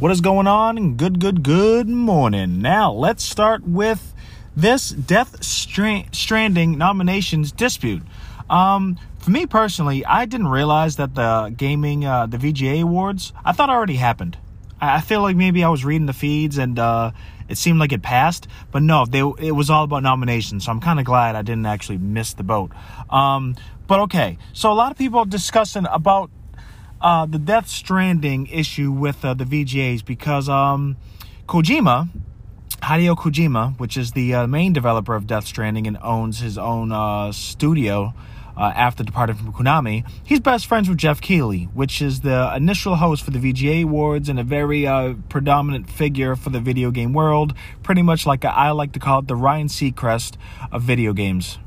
What 0.00 0.10
is 0.10 0.22
going 0.22 0.46
on? 0.46 0.96
Good, 0.96 1.20
good, 1.20 1.42
good 1.42 1.86
morning. 1.86 2.62
Now, 2.62 2.90
let's 2.90 3.22
start 3.22 3.64
with 3.64 4.14
this 4.56 4.88
Death 4.88 5.44
Stranding 5.44 6.78
nominations 6.78 7.52
dispute. 7.52 8.02
Um, 8.48 8.98
for 9.18 9.30
me 9.30 9.44
personally, 9.44 10.02
I 10.06 10.24
didn't 10.24 10.48
realize 10.48 10.96
that 10.96 11.14
the 11.14 11.52
gaming, 11.54 12.06
uh, 12.06 12.24
the 12.24 12.38
VGA 12.38 12.80
awards, 12.80 13.34
I 13.44 13.52
thought 13.52 13.68
already 13.68 13.96
happened. 13.96 14.38
I 14.80 15.02
feel 15.02 15.20
like 15.20 15.36
maybe 15.36 15.62
I 15.62 15.68
was 15.68 15.84
reading 15.84 16.06
the 16.06 16.14
feeds 16.14 16.56
and 16.56 16.78
uh, 16.78 17.10
it 17.50 17.58
seemed 17.58 17.78
like 17.78 17.92
it 17.92 18.00
passed, 18.00 18.48
but 18.72 18.82
no, 18.82 19.04
they, 19.04 19.18
it 19.18 19.52
was 19.52 19.68
all 19.68 19.84
about 19.84 20.02
nominations. 20.02 20.64
So 20.64 20.72
I'm 20.72 20.80
kind 20.80 20.98
of 20.98 21.04
glad 21.04 21.36
I 21.36 21.42
didn't 21.42 21.66
actually 21.66 21.98
miss 21.98 22.32
the 22.32 22.42
boat. 22.42 22.72
Um, 23.10 23.54
but 23.86 24.00
okay, 24.00 24.38
so 24.54 24.72
a 24.72 24.74
lot 24.74 24.92
of 24.92 24.96
people 24.96 25.26
discussing 25.26 25.84
about 25.90 26.30
uh, 27.00 27.26
the 27.26 27.38
Death 27.38 27.68
Stranding 27.68 28.46
issue 28.48 28.92
with 28.92 29.24
uh, 29.24 29.34
the 29.34 29.44
VGAs 29.44 30.04
because 30.04 30.48
um, 30.48 30.96
Kojima, 31.46 32.08
Hideo 32.82 33.16
Kojima, 33.16 33.78
which 33.78 33.96
is 33.96 34.12
the 34.12 34.34
uh, 34.34 34.46
main 34.46 34.72
developer 34.72 35.14
of 35.14 35.26
Death 35.26 35.46
Stranding 35.46 35.86
and 35.86 35.98
owns 36.02 36.40
his 36.40 36.58
own 36.58 36.92
uh, 36.92 37.32
studio 37.32 38.14
uh, 38.56 38.72
after 38.74 39.02
departing 39.02 39.36
from 39.36 39.52
Konami, 39.52 40.06
he's 40.22 40.38
best 40.38 40.66
friends 40.66 40.88
with 40.88 40.98
Geoff 40.98 41.20
Keighley, 41.22 41.64
which 41.72 42.02
is 42.02 42.20
the 42.20 42.52
initial 42.54 42.96
host 42.96 43.24
for 43.24 43.30
the 43.30 43.38
VGA 43.38 43.84
Awards 43.84 44.28
and 44.28 44.38
a 44.38 44.44
very 44.44 44.86
uh, 44.86 45.14
predominant 45.30 45.88
figure 45.88 46.36
for 46.36 46.50
the 46.50 46.60
video 46.60 46.90
game 46.90 47.14
world. 47.14 47.54
Pretty 47.82 48.02
much 48.02 48.26
like 48.26 48.44
a, 48.44 48.48
I 48.48 48.72
like 48.72 48.92
to 48.92 48.98
call 48.98 49.20
it 49.20 49.28
the 49.28 49.36
Ryan 49.36 49.68
Seacrest 49.68 50.36
of 50.70 50.82
video 50.82 51.14
games. 51.14 51.58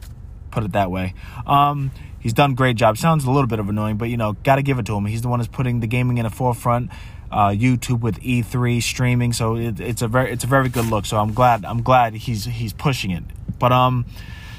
Put 0.51 0.63
it 0.63 0.73
that 0.73 0.91
way. 0.91 1.15
Um, 1.47 1.91
he's 2.23 2.33
done 2.33 2.55
great 2.55 2.77
job. 2.77 2.97
Sounds 2.97 3.25
a 3.25 3.31
little 3.31 3.47
bit 3.47 3.59
of 3.59 3.69
annoying, 3.69 3.97
but 3.97 4.09
you 4.09 4.17
know, 4.17 4.33
got 4.33 4.55
to 4.55 4.63
give 4.63 4.79
it 4.79 4.85
to 4.87 4.95
him. 4.95 5.05
He's 5.05 5.21
the 5.21 5.27
one 5.27 5.39
who's 5.39 5.47
putting 5.47 5.81
the 5.81 5.87
gaming 5.87 6.17
in 6.17 6.23
the 6.23 6.31
forefront. 6.31 6.89
Uh, 7.31 7.49
YouTube 7.49 8.01
with 8.01 8.19
E3 8.21 8.81
streaming, 8.81 9.33
so 9.33 9.55
it, 9.55 9.79
it's 9.79 10.03
a 10.03 10.07
very 10.07 10.31
it's 10.31 10.43
a 10.43 10.47
very 10.47 10.69
good 10.69 10.85
look. 10.85 11.03
So 11.03 11.17
I'm 11.17 11.33
glad 11.33 11.65
I'm 11.65 11.81
glad 11.81 12.13
he's 12.13 12.45
he's 12.45 12.73
pushing 12.73 13.09
it. 13.09 13.23
But 13.57 13.71
um, 13.71 14.05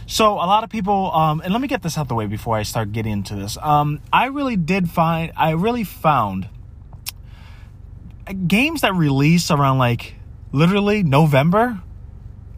so 0.07 0.33
a 0.33 0.47
lot 0.47 0.65
of 0.65 0.71
people 0.71 1.13
um, 1.13 1.41
and 1.41 1.53
let 1.53 1.63
me 1.63 1.69
get 1.69 1.83
this 1.83 1.97
out 1.97 2.09
the 2.09 2.17
way 2.17 2.27
before 2.27 2.57
I 2.57 2.65
start 2.65 2.91
getting 2.91 3.13
into 3.13 3.37
this. 3.37 3.57
Um, 3.63 4.01
I 4.13 4.27
really 4.27 4.57
did 4.57 4.91
find 4.91 5.31
I 5.37 5.53
really 5.53 5.85
found 5.85 6.49
games 8.49 8.81
that 8.81 8.93
release 8.95 9.53
around 9.53 9.79
like 9.79 10.17
literally 10.51 11.05
November 11.05 11.81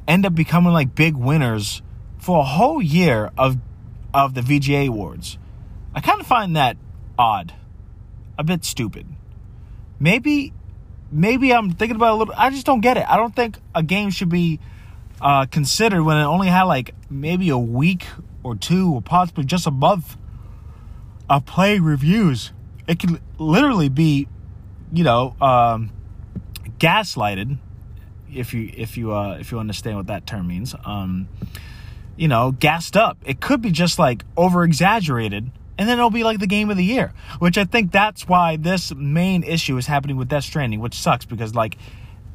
end 0.08 0.24
up 0.24 0.34
becoming 0.34 0.72
like 0.72 0.94
big 0.94 1.14
winners 1.14 1.82
for 2.18 2.40
a 2.40 2.44
whole 2.44 2.80
year 2.80 3.30
of 3.36 3.58
of 4.16 4.32
the 4.32 4.40
VGA 4.40 4.88
awards. 4.88 5.36
I 5.94 6.00
kind 6.00 6.22
of 6.22 6.26
find 6.26 6.56
that 6.56 6.78
odd, 7.18 7.52
a 8.38 8.44
bit 8.44 8.64
stupid. 8.64 9.06
Maybe, 10.00 10.54
maybe 11.12 11.52
I'm 11.52 11.70
thinking 11.70 11.96
about 11.96 12.14
a 12.14 12.16
little. 12.16 12.34
I 12.36 12.48
just 12.48 12.64
don't 12.64 12.80
get 12.80 12.96
it. 12.96 13.04
I 13.06 13.18
don't 13.18 13.36
think 13.36 13.58
a 13.74 13.82
game 13.82 14.08
should 14.08 14.30
be 14.30 14.58
uh, 15.20 15.44
considered 15.44 16.02
when 16.02 16.16
it 16.16 16.24
only 16.24 16.48
had 16.48 16.62
like 16.62 16.94
maybe 17.10 17.50
a 17.50 17.58
week 17.58 18.06
or 18.42 18.56
two, 18.56 18.94
or 18.94 19.02
possibly 19.02 19.44
just 19.44 19.66
a 19.66 19.70
month 19.70 20.16
of 21.28 21.44
play 21.44 21.78
reviews. 21.78 22.52
It 22.88 22.98
could 22.98 23.20
literally 23.36 23.90
be, 23.90 24.28
you 24.94 25.04
know, 25.04 25.36
um, 25.42 25.90
gaslighted. 26.78 27.58
If 28.32 28.54
you 28.54 28.72
if 28.74 28.96
you 28.96 29.14
uh, 29.14 29.36
if 29.38 29.52
you 29.52 29.58
understand 29.58 29.98
what 29.98 30.06
that 30.06 30.26
term 30.26 30.46
means. 30.46 30.74
Um, 30.86 31.28
you 32.16 32.28
know, 32.28 32.52
gassed 32.52 32.96
up. 32.96 33.18
It 33.24 33.40
could 33.40 33.60
be 33.60 33.70
just 33.70 33.98
like 33.98 34.24
over 34.36 34.64
exaggerated, 34.64 35.50
and 35.78 35.88
then 35.88 35.98
it'll 35.98 36.10
be 36.10 36.24
like 36.24 36.38
the 36.38 36.46
game 36.46 36.70
of 36.70 36.76
the 36.76 36.84
year. 36.84 37.12
Which 37.38 37.58
I 37.58 37.64
think 37.64 37.92
that's 37.92 38.26
why 38.26 38.56
this 38.56 38.94
main 38.94 39.42
issue 39.42 39.76
is 39.76 39.86
happening 39.86 40.16
with 40.16 40.28
Death 40.28 40.44
Stranding, 40.44 40.80
which 40.80 40.94
sucks 40.94 41.24
because 41.24 41.54
like 41.54 41.76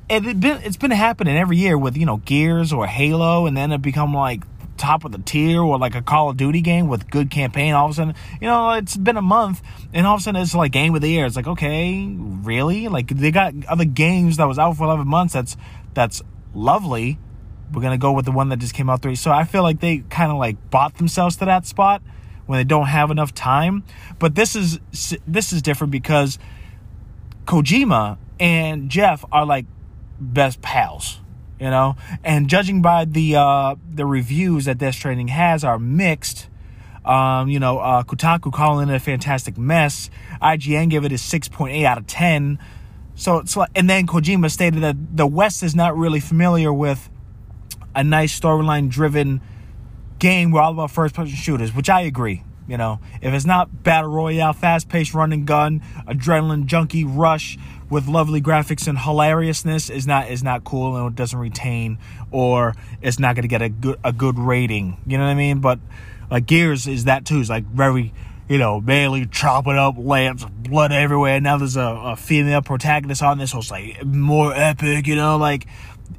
it, 0.10 0.26
it 0.26 0.40
been 0.40 0.62
it's 0.64 0.78
been 0.78 0.92
happening 0.92 1.38
every 1.38 1.58
year 1.58 1.78
with 1.78 1.98
you 1.98 2.06
know 2.06 2.18
Gears 2.18 2.72
or 2.72 2.88
Halo, 2.88 3.46
and 3.46 3.58
then 3.58 3.72
it 3.72 3.82
become 3.82 4.14
like 4.14 4.44
top 4.78 5.06
of 5.06 5.12
the 5.12 5.20
tier 5.20 5.62
or 5.62 5.78
like 5.78 5.96
a 5.96 6.02
Call 6.02 6.30
of 6.30 6.38
Duty 6.38 6.62
game 6.62 6.88
with 6.88 7.10
good 7.10 7.30
campaign. 7.30 7.74
All 7.74 7.86
of 7.86 7.92
a 7.92 7.94
sudden, 7.96 8.16
you 8.40 8.48
know, 8.48 8.72
it's 8.72 8.98
been 8.98 9.18
a 9.18 9.22
month, 9.22 9.62
and 9.94 10.06
all 10.06 10.16
of 10.16 10.22
a 10.22 10.24
sudden 10.24 10.42
it's 10.42 10.56
like 10.56 10.72
game 10.72 10.94
of 10.96 11.02
the 11.02 11.10
year. 11.10 11.26
It's 11.26 11.36
like 11.36 11.48
okay, 11.48 12.06
really? 12.08 12.88
Like 12.88 13.08
they 13.08 13.32
got 13.32 13.54
other 13.68 13.86
games 13.86 14.38
that 14.38 14.46
was 14.46 14.60
out 14.60 14.78
for 14.78 14.84
eleven 14.84 15.08
months. 15.08 15.34
That's 15.34 15.58
that's 15.94 16.22
lovely 16.54 17.18
we're 17.72 17.82
gonna 17.82 17.98
go 17.98 18.12
with 18.12 18.26
the 18.26 18.32
one 18.32 18.50
that 18.50 18.60
just 18.60 18.74
came 18.74 18.90
out 18.90 19.02
three. 19.02 19.16
So 19.16 19.32
I 19.32 19.44
feel 19.44 19.64
like 19.64 19.80
they 19.80 20.00
kind 20.10 20.32
of 20.32 20.38
like 20.38 20.70
bought 20.70 20.98
themselves 20.98 21.38
to 21.38 21.46
that 21.46 21.66
spot 21.66 22.02
when 22.46 22.58
they 22.58 22.64
don't 22.64 22.88
have 22.88 23.12
enough 23.12 23.34
time. 23.34 23.84
But 24.20 24.36
this 24.36 24.56
is 24.56 24.80
this 25.26 25.54
is 25.54 25.62
different 25.62 25.92
because 25.92 26.38
Kojima 27.46 28.18
and 28.40 28.90
Geoff 28.90 29.24
are 29.32 29.46
like 29.46 29.66
best 30.20 30.62
pals, 30.62 31.22
you 31.60 31.70
know. 31.70 31.96
And 32.24 32.50
judging 32.50 32.82
by 32.82 33.06
the 33.06 33.36
uh, 33.36 33.76
the 33.90 34.06
reviews 34.06 34.66
that 34.66 34.78
Death 34.78 34.96
Stranding 34.96 35.30
has 35.30 35.64
are 35.64 35.80
mixed. 35.80 36.50
Um, 37.06 37.50
you 37.50 37.60
know, 37.60 37.80
uh, 37.80 38.04
Kotaku 38.04 38.54
calling 38.54 38.90
it 38.90 38.96
a 38.96 39.00
fantastic 39.00 39.58
mess. 39.58 40.12
IGN 40.40 40.90
gave 40.90 41.04
it 41.04 41.12
a 41.12 41.16
6.8 41.16 41.84
out 41.84 41.98
of 41.98 42.06
10. 42.06 42.60
So 43.16 43.44
and 43.76 43.90
then 43.90 44.08
Kojima 44.08 44.52
stated 44.52 44.84
that 44.84 45.18
the 45.18 45.26
West 45.26 45.64
is 45.64 45.76
not 45.76 45.98
really 45.98 46.20
familiar 46.20 46.72
with 46.72 47.10
a 47.96 48.04
nice 48.04 48.38
storyline 48.38 48.90
driven 48.90 49.42
game. 50.20 50.52
We're 50.52 50.62
all 50.62 50.74
about 50.74 50.92
first 50.92 51.16
person 51.16 51.36
shooters, 51.36 51.74
which 51.74 51.90
I 51.90 52.02
agree. 52.02 52.44
You 52.68 52.78
know, 52.78 53.00
if 53.22 53.34
it's 53.34 53.46
not 53.46 53.84
battle 53.84 54.10
royale, 54.10 54.54
fast 54.54 54.88
paced 54.88 55.14
run 55.14 55.34
and 55.34 55.46
gun, 55.46 55.82
adrenaline 56.08 56.68
junkie 56.68 57.04
rush 57.04 57.58
with 57.90 58.08
lovely 58.08 58.42
graphics 58.42 58.88
and 58.88 58.98
hilariousness 58.98 59.90
is 59.90 60.08
not 60.08 60.30
is 60.30 60.42
not 60.42 60.64
cool 60.64 60.96
and 60.96 61.08
it 61.08 61.16
doesn't 61.16 61.38
retain 61.38 61.98
or 62.32 62.74
it's 63.02 63.20
not 63.20 63.36
going 63.36 63.42
to 63.42 63.50
get 63.50 63.62
a 63.62 63.68
good 63.68 64.00
a 64.06 64.14
good 64.14 64.40
rating. 64.40 64.98
You 65.06 65.18
know 65.18 65.26
what 65.26 65.32
I 65.32 65.36
mean? 65.36 65.60
But 65.60 65.80
like 66.30 66.46
Gears 66.46 66.88
is 66.88 67.06
that 67.06 67.26
too. 67.26 67.40
It's 67.42 67.50
like 67.50 67.66
very 67.66 68.14
you 68.52 68.58
know, 68.58 68.82
barely 68.82 69.26
chopping 69.28 69.78
up 69.78 69.96
lamps, 69.98 70.44
blood 70.44 70.92
everywhere. 70.92 71.40
Now 71.40 71.58
there's 71.58 71.78
a, 71.78 71.82
a 71.82 72.16
female 72.18 72.62
protagonist 72.62 73.24
on 73.24 73.38
this, 73.38 73.52
so 73.52 73.60
it's 73.60 73.72
like 73.72 74.04
more 74.04 74.54
epic, 74.54 75.08
you 75.08 75.16
know, 75.16 75.38
like 75.38 75.68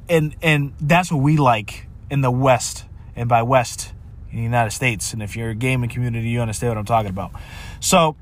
and 0.09 0.35
and 0.41 0.73
that's 0.79 1.11
what 1.11 1.21
we 1.21 1.37
like 1.37 1.87
in 2.09 2.21
the 2.21 2.31
West, 2.31 2.85
and 3.15 3.27
by 3.29 3.43
West 3.43 3.93
in 4.31 4.37
the 4.37 4.43
United 4.43 4.71
States. 4.71 5.13
And 5.13 5.21
if 5.21 5.35
you're 5.35 5.49
a 5.49 5.55
gaming 5.55 5.89
community, 5.89 6.29
you 6.29 6.41
understand 6.41 6.71
what 6.71 6.77
I'm 6.77 6.85
talking 6.85 7.09
about. 7.09 7.31
So 7.79 8.15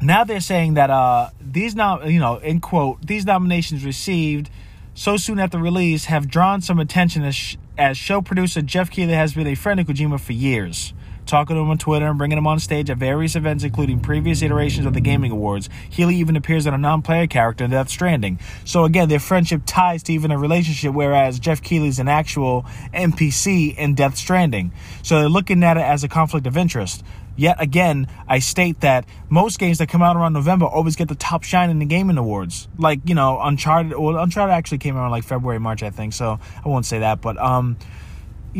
now 0.00 0.24
they're 0.24 0.40
saying 0.40 0.74
that 0.74 0.90
uh, 0.90 1.30
these 1.40 1.74
now 1.74 2.02
you 2.04 2.20
know 2.20 2.36
in 2.36 2.60
quote 2.60 3.06
these 3.06 3.24
nominations 3.24 3.84
received 3.84 4.50
so 4.94 5.16
soon 5.16 5.38
after 5.38 5.58
release 5.58 6.06
have 6.06 6.28
drawn 6.28 6.60
some 6.60 6.78
attention 6.78 7.24
as 7.24 7.34
sh- 7.34 7.56
as 7.78 7.96
show 7.96 8.20
producer 8.20 8.62
Geoff 8.62 8.90
Keighley 8.90 9.14
has 9.14 9.34
been 9.34 9.46
a 9.46 9.54
friend 9.54 9.80
of 9.80 9.86
Kojima 9.86 10.20
for 10.20 10.32
years 10.32 10.92
talking 11.26 11.56
to 11.56 11.62
him 11.62 11.70
on 11.70 11.78
Twitter 11.78 12.06
and 12.06 12.18
bringing 12.18 12.38
him 12.38 12.46
on 12.46 12.58
stage 12.58 12.90
at 12.90 12.98
various 12.98 13.36
events, 13.36 13.64
including 13.64 14.00
previous 14.00 14.42
iterations 14.42 14.86
of 14.86 14.94
the 14.94 15.00
Gaming 15.00 15.32
Awards. 15.32 15.68
Keighley 15.90 16.16
even 16.16 16.36
appears 16.36 16.66
as 16.66 16.74
a 16.74 16.78
non-player 16.78 17.26
character 17.26 17.64
in 17.64 17.70
Death 17.70 17.88
Stranding. 17.88 18.38
So 18.64 18.84
again, 18.84 19.08
their 19.08 19.20
friendship 19.20 19.62
ties 19.66 20.02
to 20.04 20.12
even 20.12 20.30
a 20.30 20.38
relationship, 20.38 20.94
whereas 20.94 21.38
Geoff 21.38 21.62
Keighley's 21.62 21.98
an 21.98 22.08
actual 22.08 22.64
NPC 22.94 23.76
in 23.76 23.94
Death 23.94 24.16
Stranding. 24.16 24.72
So 25.02 25.18
they're 25.18 25.28
looking 25.28 25.62
at 25.62 25.76
it 25.76 25.82
as 25.82 26.04
a 26.04 26.08
conflict 26.08 26.46
of 26.46 26.56
interest. 26.56 27.04
Yet 27.36 27.56
again, 27.60 28.08
I 28.26 28.38
state 28.38 28.80
that 28.80 29.04
most 29.28 29.58
games 29.58 29.78
that 29.78 29.88
come 29.88 30.02
out 30.02 30.16
around 30.16 30.32
November 30.32 30.64
always 30.64 30.96
get 30.96 31.08
the 31.08 31.14
top 31.14 31.42
shine 31.42 31.68
in 31.68 31.78
the 31.78 31.84
gaming 31.84 32.16
awards. 32.16 32.66
Like, 32.78 33.00
you 33.04 33.14
know, 33.14 33.38
Uncharted, 33.40 33.96
well, 33.96 34.16
Uncharted 34.16 34.54
actually 34.54 34.78
came 34.78 34.96
out 34.96 35.10
like 35.10 35.24
February, 35.24 35.60
March, 35.60 35.82
I 35.82 35.90
think, 35.90 36.14
so 36.14 36.40
I 36.64 36.68
won't 36.68 36.86
say 36.86 37.00
that, 37.00 37.20
but, 37.20 37.36
um, 37.36 37.76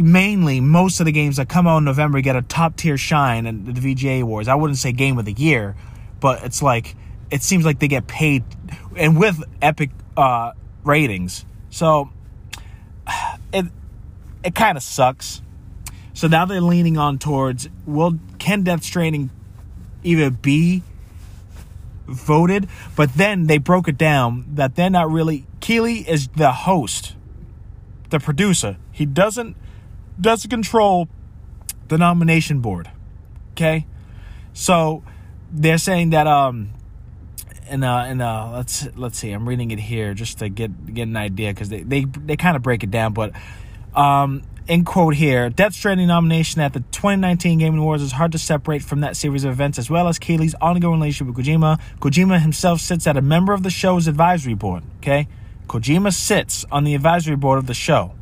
mainly 0.03 0.61
most 0.61 1.01
of 1.01 1.07
the 1.07 1.13
games 1.13 1.37
that 1.37 1.49
come 1.49 1.67
out 1.67 1.79
in 1.79 1.85
November 1.85 2.21
get 2.21 2.37
a 2.37 2.43
top 2.43 2.77
tier 2.77 2.99
shine 2.99 3.47
in 3.47 3.65
the 3.65 3.73
VGA 3.73 4.23
awards. 4.23 4.49
I 4.49 4.55
wouldn't 4.55 4.79
say 4.79 4.93
game 4.93 5.19
of 5.19 5.25
the 5.25 5.33
year, 5.33 5.75
but 6.21 6.45
it's 6.45 6.63
like 6.63 6.95
it 7.31 7.43
seems 7.43 7.65
like 7.65 7.79
they 7.79 7.89
get 7.89 8.07
paid 8.07 8.45
and 8.97 9.19
with 9.19 9.43
epic 9.61 9.91
uh, 10.17 10.53
ratings. 10.85 11.45
So 11.71 12.11
it 13.53 13.67
it 14.45 14.55
kind 14.55 14.77
of 14.77 14.83
sucks. 14.83 15.43
So 16.15 16.29
now 16.29 16.45
they're 16.47 16.61
leaning 16.61 16.97
on 16.97 17.19
towards 17.19 17.69
will 17.85 18.19
can 18.39 18.63
Death 18.63 18.85
Stranding 18.85 19.31
either 20.03 20.31
be 20.31 20.83
voted, 22.07 22.69
but 22.95 23.15
then 23.15 23.47
they 23.47 23.59
broke 23.59 23.89
it 23.89 23.99
down 23.99 24.45
that 24.55 24.77
they're 24.77 24.91
not 24.91 25.11
really 25.11 25.47
Keighley 25.61 26.09
is 26.09 26.29
the 26.29 26.53
host, 26.53 27.15
the 28.11 28.21
producer. 28.21 28.77
He 28.93 29.05
doesn't 29.05 29.57
doesn't 30.21 30.51
control 30.51 31.09
the 31.89 31.99
nomination 31.99 32.61
board. 32.61 32.91
Okay? 33.53 33.87
So 34.53 35.03
they're 35.53 35.79
saying 35.79 36.11
that 36.11 36.27
um 36.27 36.71
and 37.69 37.85
uh 37.85 38.05
and 38.07 38.23
uh 38.23 38.51
let's 38.53 38.87
let's 38.97 39.19
see, 39.19 39.31
I'm 39.31 39.49
reading 39.49 39.71
it 39.71 39.79
here 39.79 40.15
just 40.15 40.39
to 40.39 40.49
get 40.49 40.95
get 40.95 41.09
an 41.09 41.17
idea 41.17 41.53
because 41.53 41.69
they, 41.69 41.83
they 41.83 42.05
they 42.05 42.37
kind 42.37 42.57
of 42.57 42.63
break 42.63 42.83
it 42.83 42.91
down, 42.91 43.13
but 43.13 43.33
Um, 43.97 44.43
in 44.69 44.85
quote 44.85 45.15
here, 45.15 45.49
Death 45.49 45.73
Stranding 45.73 46.09
nomination 46.09 46.61
at 46.61 46.75
the 46.75 46.81
2019 46.81 47.59
Game 47.59 47.79
Awards 47.79 48.03
is 48.03 48.13
hard 48.13 48.33
to 48.33 48.39
separate 48.39 48.83
from 48.83 49.01
that 49.01 49.17
series 49.17 49.45
of 49.45 49.53
events, 49.53 49.79
as 49.79 49.89
well 49.89 50.07
as 50.07 50.19
Keighley's 50.19 50.55
ongoing 50.61 51.01
relationship 51.01 51.35
with 51.35 51.47
Kojima. 51.47 51.81
Kojima 52.01 52.41
himself 52.43 52.81
sits 52.81 53.07
at 53.07 53.17
a 53.17 53.23
member 53.23 53.55
of 53.55 53.63
the 53.63 53.71
show's 53.71 54.07
advisory 54.07 54.55
board. 54.55 54.83
Okay, 54.99 55.29
Kojima 55.67 56.13
sits 56.13 56.67
on 56.71 56.85
the 56.85 56.95
advisory 56.95 57.37
board 57.37 57.59
of 57.59 57.67
the 57.67 57.75
show 57.75 58.13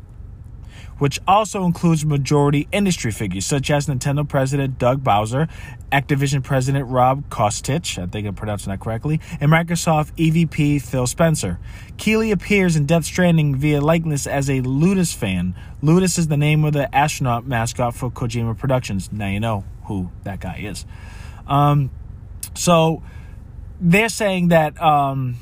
which 0.97 1.19
also 1.27 1.65
includes 1.65 2.05
majority 2.05 2.67
industry 2.71 3.11
figures 3.11 3.45
such 3.45 3.69
as 3.69 3.87
Nintendo 3.87 4.27
President 4.27 4.77
Doug 4.77 5.03
Bowser, 5.03 5.47
Activision 5.91 6.43
President 6.43 6.87
Rob 6.87 7.29
Kostich, 7.29 8.01
I 8.01 8.07
think 8.07 8.27
I'm 8.27 8.35
pronouncing 8.35 8.71
that 8.71 8.79
correctly, 8.79 9.19
and 9.39 9.51
Microsoft 9.51 10.11
EVP 10.15 10.81
Phil 10.81 11.07
Spencer. 11.07 11.59
Keighley 11.97 12.31
appears 12.31 12.75
in 12.75 12.85
Death 12.85 13.05
Stranding 13.05 13.55
via 13.55 13.81
likeness 13.81 14.27
as 14.27 14.49
a 14.49 14.61
Ludus 14.61 15.13
fan. 15.13 15.55
Ludus 15.81 16.17
is 16.17 16.27
the 16.27 16.37
name 16.37 16.63
of 16.65 16.73
the 16.73 16.93
astronaut 16.95 17.45
mascot 17.45 17.95
for 17.95 18.09
Kojima 18.09 18.57
Productions. 18.57 19.11
Now 19.11 19.29
you 19.29 19.39
know 19.39 19.63
who 19.83 20.11
that 20.23 20.39
guy 20.39 20.59
is. 20.63 20.85
Um, 21.47 21.91
so 22.55 23.03
they're 23.79 24.09
saying 24.09 24.49
that 24.49 24.81
um, 24.81 25.35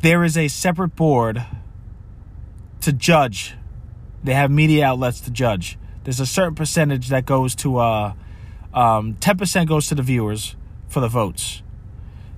there 0.00 0.24
is 0.24 0.36
a 0.36 0.48
separate 0.48 0.94
board 0.94 1.44
to 2.80 2.92
judge 2.92 3.54
they 4.28 4.34
have 4.34 4.50
media 4.50 4.84
outlets 4.84 5.22
to 5.22 5.30
judge. 5.30 5.78
There's 6.04 6.20
a 6.20 6.26
certain 6.26 6.54
percentage 6.54 7.08
that 7.08 7.24
goes 7.24 7.54
to 7.56 7.78
uh, 7.78 8.12
um, 8.74 9.14
10% 9.14 9.66
goes 9.66 9.88
to 9.88 9.94
the 9.94 10.02
viewers 10.02 10.54
for 10.86 11.00
the 11.00 11.08
votes. 11.08 11.62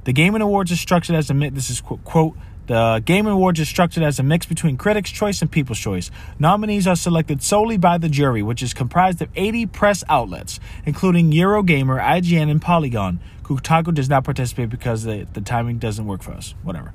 The 0.04 0.12
Gaming 0.12 0.40
Awards 0.40 0.70
is 0.70 0.78
structured 0.78 1.16
as 1.16 1.30
a 1.30 1.34
this 1.34 1.68
is 1.68 1.80
quote, 1.80 2.04
quote 2.04 2.36
the 2.68 3.02
Game 3.04 3.26
Awards 3.26 3.58
is 3.58 3.68
structured 3.68 4.04
as 4.04 4.20
a 4.20 4.22
mix 4.22 4.46
between 4.46 4.76
Critics' 4.76 5.10
Choice 5.10 5.42
and 5.42 5.50
People's 5.50 5.80
Choice. 5.80 6.12
Nominees 6.38 6.86
are 6.86 6.94
selected 6.94 7.42
solely 7.42 7.76
by 7.76 7.98
the 7.98 8.08
jury, 8.08 8.44
which 8.44 8.62
is 8.62 8.72
comprised 8.72 9.20
of 9.20 9.28
80 9.34 9.66
press 9.66 10.04
outlets, 10.08 10.60
including 10.86 11.32
Eurogamer, 11.32 12.00
IGN, 12.00 12.48
and 12.48 12.62
Polygon. 12.62 13.18
Kotaku 13.56 13.92
does 13.92 14.08
not 14.08 14.24
participate 14.24 14.70
because 14.70 15.02
the, 15.04 15.26
the 15.32 15.40
timing 15.40 15.78
doesn't 15.78 16.06
work 16.06 16.22
for 16.22 16.32
us. 16.32 16.54
Whatever. 16.62 16.92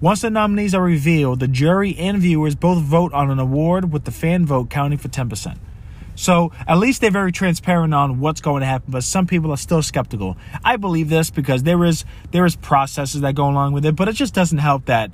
Once 0.00 0.20
the 0.20 0.30
nominees 0.30 0.74
are 0.74 0.82
revealed, 0.82 1.40
the 1.40 1.48
jury 1.48 1.96
and 1.96 2.18
viewers 2.18 2.54
both 2.54 2.82
vote 2.82 3.12
on 3.12 3.30
an 3.30 3.38
award, 3.38 3.92
with 3.92 4.04
the 4.04 4.10
fan 4.10 4.46
vote 4.46 4.70
counting 4.70 4.98
for 4.98 5.08
10%. 5.08 5.58
So 6.14 6.52
at 6.66 6.78
least 6.78 7.00
they're 7.00 7.10
very 7.10 7.32
transparent 7.32 7.92
on 7.92 8.20
what's 8.20 8.40
going 8.40 8.60
to 8.60 8.66
happen, 8.66 8.90
but 8.90 9.04
some 9.04 9.26
people 9.26 9.50
are 9.50 9.56
still 9.58 9.82
skeptical. 9.82 10.36
I 10.64 10.76
believe 10.76 11.10
this 11.10 11.28
because 11.28 11.62
there 11.62 11.84
is 11.84 12.06
there 12.30 12.46
is 12.46 12.56
processes 12.56 13.20
that 13.20 13.34
go 13.34 13.48
along 13.48 13.74
with 13.74 13.84
it, 13.84 13.94
but 13.94 14.08
it 14.08 14.14
just 14.14 14.32
doesn't 14.32 14.58
help 14.58 14.86
that 14.86 15.10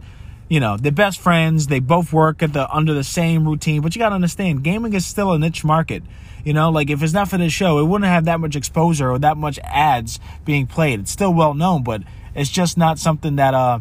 you 0.52 0.60
know 0.60 0.76
they're 0.76 0.92
best 0.92 1.18
friends. 1.18 1.68
They 1.68 1.80
both 1.80 2.12
work 2.12 2.42
at 2.42 2.52
the 2.52 2.70
under 2.70 2.92
the 2.92 3.04
same 3.04 3.48
routine, 3.48 3.80
but 3.80 3.96
you 3.96 3.98
got 3.98 4.10
to 4.10 4.14
understand, 4.14 4.62
gaming 4.62 4.92
is 4.92 5.06
still 5.06 5.32
a 5.32 5.38
niche 5.38 5.64
market. 5.64 6.02
You 6.44 6.52
know, 6.52 6.68
like 6.68 6.90
if 6.90 7.02
it's 7.02 7.14
not 7.14 7.28
for 7.28 7.38
this 7.38 7.54
show, 7.54 7.78
it 7.78 7.84
wouldn't 7.84 8.10
have 8.10 8.26
that 8.26 8.38
much 8.38 8.54
exposure 8.54 9.10
or 9.10 9.18
that 9.20 9.38
much 9.38 9.58
ads 9.64 10.20
being 10.44 10.66
played. 10.66 11.00
It's 11.00 11.10
still 11.10 11.32
well 11.32 11.54
known, 11.54 11.84
but 11.84 12.02
it's 12.34 12.50
just 12.50 12.76
not 12.76 12.98
something 12.98 13.36
that 13.36 13.54
uh 13.54 13.80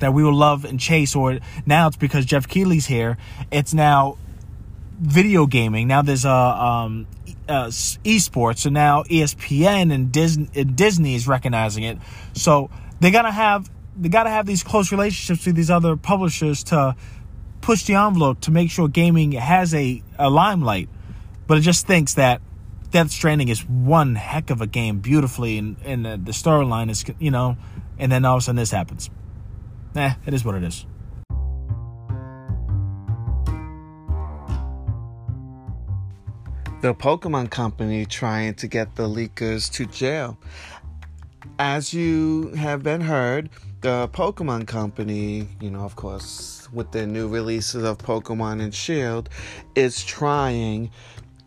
that 0.00 0.12
we 0.12 0.22
will 0.22 0.34
love 0.34 0.66
and 0.66 0.78
chase. 0.78 1.16
Or 1.16 1.38
now 1.64 1.86
it's 1.86 1.96
because 1.96 2.26
Geoff 2.26 2.48
Keighley's 2.48 2.84
here. 2.84 3.16
It's 3.50 3.72
now 3.72 4.18
video 5.00 5.46
gaming. 5.46 5.88
Now 5.88 6.02
there's 6.02 6.26
a 6.26 6.30
um, 6.30 7.06
uh, 7.48 7.68
esports, 7.68 8.58
so 8.58 8.68
now 8.68 9.04
ESPN 9.04 9.90
and 9.90 10.12
Disney, 10.12 10.64
Disney 10.64 11.14
is 11.14 11.26
recognizing 11.26 11.84
it. 11.84 11.96
So 12.34 12.68
they 13.00 13.10
gotta 13.10 13.30
have 13.32 13.70
they 13.96 14.08
gotta 14.08 14.30
have 14.30 14.46
these 14.46 14.62
close 14.62 14.90
relationships 14.90 15.46
with 15.46 15.56
these 15.56 15.70
other 15.70 15.96
publishers 15.96 16.64
to 16.64 16.96
push 17.60 17.84
the 17.84 17.94
envelope 17.94 18.40
to 18.42 18.50
make 18.50 18.70
sure 18.70 18.88
gaming 18.88 19.32
has 19.32 19.74
a, 19.74 20.02
a 20.18 20.28
limelight. 20.28 20.88
But 21.46 21.58
it 21.58 21.62
just 21.62 21.86
thinks 21.86 22.14
that 22.14 22.40
Death 22.90 23.10
Stranding 23.10 23.48
is 23.48 23.60
one 23.66 24.14
heck 24.14 24.50
of 24.50 24.60
a 24.60 24.66
game, 24.66 25.00
beautifully, 25.00 25.58
and, 25.58 25.76
and 25.84 26.04
the, 26.04 26.20
the 26.22 26.32
storyline 26.32 26.90
is 26.90 27.04
you 27.18 27.30
know, 27.30 27.56
and 27.98 28.10
then 28.10 28.24
all 28.24 28.36
of 28.36 28.42
a 28.42 28.44
sudden 28.44 28.56
this 28.56 28.70
happens. 28.70 29.10
Eh, 29.96 30.14
it 30.26 30.34
is 30.34 30.44
what 30.44 30.54
it 30.54 30.62
is. 30.62 30.86
the 36.84 36.94
Pokemon 36.94 37.48
Company 37.48 38.04
trying 38.04 38.52
to 38.56 38.68
get 38.68 38.94
the 38.96 39.08
leakers 39.08 39.72
to 39.72 39.86
jail. 39.86 40.36
As 41.58 41.94
you 41.94 42.48
have 42.56 42.82
been 42.82 43.00
heard, 43.00 43.48
the 43.84 44.08
Pokemon 44.14 44.66
Company, 44.66 45.46
you 45.60 45.70
know, 45.70 45.80
of 45.80 45.94
course, 45.94 46.66
with 46.72 46.90
their 46.90 47.06
new 47.06 47.28
releases 47.28 47.84
of 47.84 47.98
Pokemon 47.98 48.62
and 48.62 48.74
Shield, 48.74 49.28
is 49.74 50.02
trying 50.02 50.90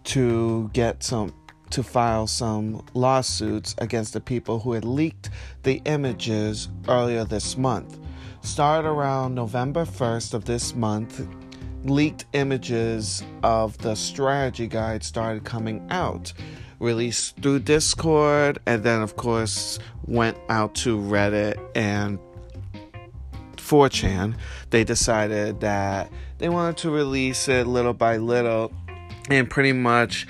to 0.03 0.69
get 0.71 1.01
some 1.01 1.33
to 1.71 1.81
file 1.81 2.27
some 2.27 2.85
lawsuits 2.93 3.73
against 3.79 4.13
the 4.13 4.21
people 4.21 4.59
who 4.59 4.73
had 4.73 4.85
leaked 4.85 5.31
the 5.63 5.81
images 5.85 6.69
earlier 6.87 7.25
this 7.25 7.57
month. 7.57 7.97
Started 8.41 8.87
around 8.87 9.33
November 9.33 9.83
1st 9.83 10.35
of 10.35 10.45
this 10.45 10.75
month, 10.75 11.27
leaked 11.85 12.25
images 12.33 13.23
of 13.41 13.75
the 13.79 13.95
strategy 13.95 14.67
guide 14.67 15.03
started 15.03 15.43
coming 15.43 15.83
out. 15.89 16.33
Released 16.79 17.37
through 17.37 17.61
Discord, 17.61 18.59
and 18.67 18.83
then, 18.83 19.01
of 19.01 19.15
course, 19.15 19.79
went 20.05 20.37
out 20.47 20.75
to 20.75 20.99
Reddit 20.99 21.57
and 21.75 22.19
4chan. 23.67 24.35
They 24.69 24.83
decided 24.83 25.59
that 25.61 26.11
they 26.37 26.49
wanted 26.49 26.77
to 26.77 26.89
release 26.89 27.47
it 27.47 27.67
little 27.67 27.93
by 27.93 28.17
little 28.17 28.71
and 29.29 29.49
pretty 29.49 29.73
much 29.73 30.27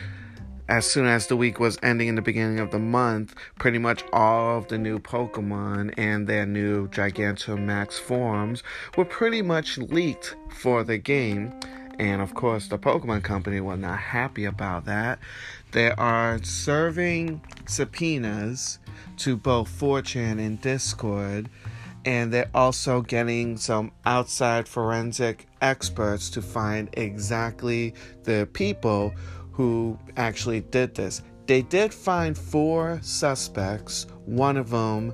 as 0.70 0.86
soon 0.86 1.06
as 1.06 1.28
the 1.28 1.38
week 1.38 1.60
was 1.60 1.78
ending 1.82 2.10
in 2.10 2.16
the 2.16 2.22
beginning 2.22 2.60
of 2.60 2.72
the 2.72 2.80
month, 2.80 3.34
pretty 3.58 3.78
much 3.78 4.04
all 4.12 4.58
of 4.58 4.68
the 4.68 4.78
new 4.78 5.00
Pokemon 5.00 5.94
and 5.98 6.28
their 6.28 6.46
new 6.46 6.90
Gigantamax 6.90 7.94
forms 7.94 8.64
were 8.98 9.06
pretty 9.06 9.42
much 9.42 9.78
leaked 9.78 10.36
for 10.50 10.84
the 10.84 10.98
game. 10.98 11.58
And 12.00 12.22
of 12.22 12.34
course, 12.34 12.68
the 12.68 12.78
Pokemon 12.78 13.24
Company 13.24 13.62
was 13.62 13.80
not 13.80 13.98
happy 13.98 14.46
about 14.46 14.86
that. 14.86 15.20
They 15.72 15.92
are 15.92 16.44
serving 16.44 17.42
subpoenas 17.66 18.80
to 19.18 19.38
both 19.38 19.70
4chan 19.70 20.38
and 20.40 20.62
Discord, 20.62 21.50
and 22.08 22.32
they're 22.32 22.50
also 22.54 23.02
getting 23.02 23.58
some 23.58 23.92
outside 24.06 24.66
forensic 24.66 25.46
experts 25.62 26.30
to 26.30 26.42
find 26.42 26.88
exactly 26.94 27.94
the 28.24 28.48
people 28.54 29.14
who 29.52 30.00
actually 30.16 30.62
did 30.62 30.96
this. 30.96 31.22
They 31.48 31.64
did 31.64 31.94
find 31.94 32.38
four 32.38 32.98
suspects. 33.04 34.08
One 34.26 34.56
of 34.56 34.70
them, 34.70 35.14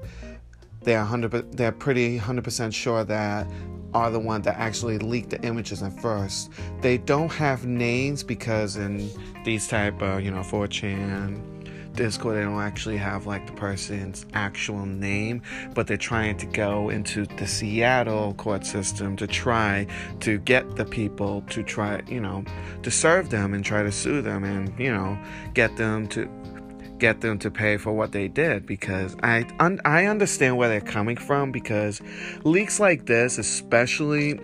they're 0.83 1.03
hundred, 1.03 1.57
they're 1.57 1.71
pretty 1.71 2.15
hundred 2.15 2.43
percent 2.43 2.75
sure 2.75 3.03
that 3.03 3.47
are 3.95 4.11
the 4.11 4.19
one 4.19 4.43
that 4.43 4.59
actually 4.59 4.99
leaked 4.99 5.31
the 5.31 5.41
images 5.41 5.81
at 5.81 5.99
first. 5.99 6.51
They 6.81 6.99
don't 6.99 7.31
have 7.31 7.65
names 7.65 8.21
because 8.21 8.77
in 8.77 9.09
these 9.43 9.67
type 9.67 9.99
of 10.03 10.21
you 10.21 10.29
know 10.29 10.41
4chan 10.41 11.52
Discord, 11.93 12.37
they 12.37 12.41
don't 12.41 12.61
actually 12.61 12.97
have 12.97 13.25
like 13.25 13.45
the 13.47 13.53
person's 13.53 14.25
actual 14.33 14.85
name, 14.85 15.41
but 15.73 15.87
they're 15.87 15.97
trying 15.97 16.37
to 16.37 16.45
go 16.45 16.89
into 16.89 17.25
the 17.25 17.47
Seattle 17.47 18.33
court 18.35 18.65
system 18.65 19.15
to 19.17 19.27
try 19.27 19.87
to 20.21 20.39
get 20.39 20.75
the 20.75 20.85
people 20.85 21.43
to 21.49 21.63
try, 21.63 22.01
you 22.07 22.19
know, 22.19 22.43
to 22.81 22.91
serve 22.91 23.29
them 23.29 23.53
and 23.53 23.63
try 23.63 23.83
to 23.83 23.91
sue 23.91 24.21
them 24.21 24.43
and, 24.43 24.77
you 24.79 24.91
know, 24.91 25.17
get 25.53 25.75
them 25.77 26.07
to 26.09 26.29
get 26.99 27.19
them 27.19 27.37
to 27.37 27.51
pay 27.51 27.75
for 27.75 27.91
what 27.91 28.13
they 28.13 28.29
did 28.29 28.65
because 28.65 29.15
I 29.21 29.45
un- 29.59 29.81
I 29.83 30.05
understand 30.05 30.55
where 30.55 30.69
they're 30.69 30.79
coming 30.79 31.17
from 31.17 31.51
because 31.51 32.01
leaks 32.45 32.79
like 32.79 33.07
this, 33.07 33.37
especially 33.37 34.39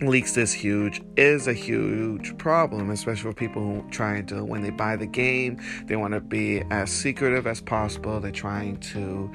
leaks 0.00 0.32
this 0.32 0.52
huge 0.52 1.02
is 1.16 1.46
a 1.46 1.52
huge 1.52 2.36
problem, 2.38 2.90
especially 2.90 3.30
for 3.30 3.34
people 3.34 3.62
who 3.62 3.90
trying 3.90 4.26
to 4.26 4.44
when 4.44 4.62
they 4.62 4.70
buy 4.70 4.96
the 4.96 5.06
game, 5.06 5.60
they 5.86 5.96
want 5.96 6.14
to 6.14 6.20
be 6.20 6.62
as 6.70 6.90
secretive 6.90 7.46
as 7.46 7.60
possible. 7.60 8.20
They're 8.20 8.30
trying 8.30 8.78
to 8.78 9.30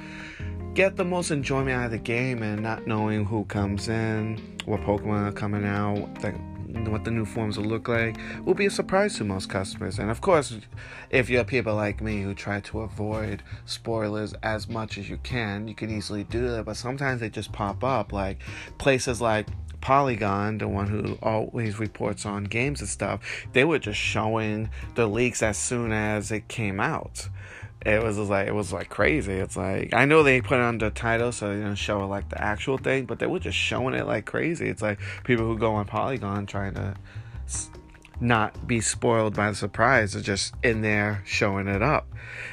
get 0.74 0.96
the 0.96 1.06
most 1.06 1.32
enjoyment 1.32 1.72
out 1.72 1.86
of 1.86 1.92
the 1.92 1.98
game 1.98 2.44
and 2.44 2.62
not 2.62 2.88
knowing 2.88 3.26
who 3.26 3.46
comes 3.46 3.90
in, 3.90 4.58
what 4.66 4.82
Pokemon 4.82 5.30
are 5.30 5.32
coming 5.32 5.66
out, 5.66 5.98
what 6.90 7.04
the 7.04 7.12
new 7.12 7.26
forms 7.26 7.58
will 7.58 7.66
look 7.66 7.90
like 7.90 8.18
will 8.46 8.54
be 8.54 8.66
a 8.66 8.72
surprise 8.72 9.18
to 9.18 9.26
most 9.26 9.50
customers. 9.50 10.00
And 10.00 10.10
of 10.10 10.22
course, 10.22 10.58
if 11.10 11.30
you're 11.30 11.44
people 11.44 11.76
like 11.76 12.02
me 12.02 12.22
who 12.22 12.34
try 12.34 12.62
to 12.62 12.82
avoid 12.82 13.44
spoilers 13.66 14.34
as 14.44 14.70
much 14.70 14.98
as 14.98 15.10
you 15.10 15.18
can, 15.18 15.68
you 15.68 15.76
can 15.76 15.90
easily 15.90 16.24
do 16.24 16.48
that. 16.50 16.66
But 16.66 16.78
sometimes 16.78 17.20
they 17.20 17.30
just 17.30 17.52
pop 17.52 17.84
up, 17.84 18.14
like 18.14 18.42
places 18.78 19.20
like 19.20 19.48
Polygon, 19.82 20.60
the 20.60 20.68
one 20.68 20.88
who 20.88 21.18
always 21.22 21.80
reports 21.80 22.26
on 22.26 22.46
games 22.46 22.82
and 22.82 22.90
stuff, 22.90 23.22
they 23.54 23.64
were 23.64 23.80
just 23.80 24.00
showing 24.00 24.70
the 24.96 25.08
leaks 25.08 25.44
as 25.44 25.58
soon 25.58 25.92
as 25.92 26.32
it 26.32 26.48
came 26.48 26.80
out. 26.80 27.28
It 27.84 28.04
was 28.04 28.18
like 28.18 28.48
it 28.48 28.54
was 28.54 28.72
like 28.72 28.90
crazy. 28.90 29.34
It's 29.34 29.58
like 29.58 29.94
I 29.94 30.06
know 30.06 30.22
they 30.22 30.40
put 30.40 30.60
it 30.60 30.80
the 30.80 30.92
title 30.92 31.32
so 31.32 31.50
they 31.50 31.56
didn't 31.56 31.76
show 31.76 32.08
like 32.08 32.30
the 32.30 32.40
actual 32.40 32.78
thing, 32.78 33.06
but 33.06 33.18
they 33.18 33.26
were 33.26 33.40
just 33.40 33.58
showing 33.58 33.96
it 33.96 34.06
like 34.06 34.26
crazy. 34.26 34.70
It's 34.70 34.84
like 34.84 35.00
people 35.24 35.46
who 35.46 35.58
go 35.58 35.74
on 35.74 35.86
Polygon 35.86 36.46
trying 36.46 36.76
to 36.76 36.96
not 38.20 38.68
be 38.68 38.80
spoiled 38.80 39.36
by 39.36 39.50
the 39.50 39.56
surprise 39.56 40.16
are 40.16 40.22
just 40.22 40.54
in 40.64 40.82
there 40.82 41.24
showing 41.26 41.68
it 41.68 41.82
up. 41.82 42.08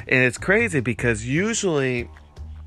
And 0.08 0.24
it's 0.24 0.38
crazy 0.38 0.80
because 0.80 1.26
usually 1.26 2.08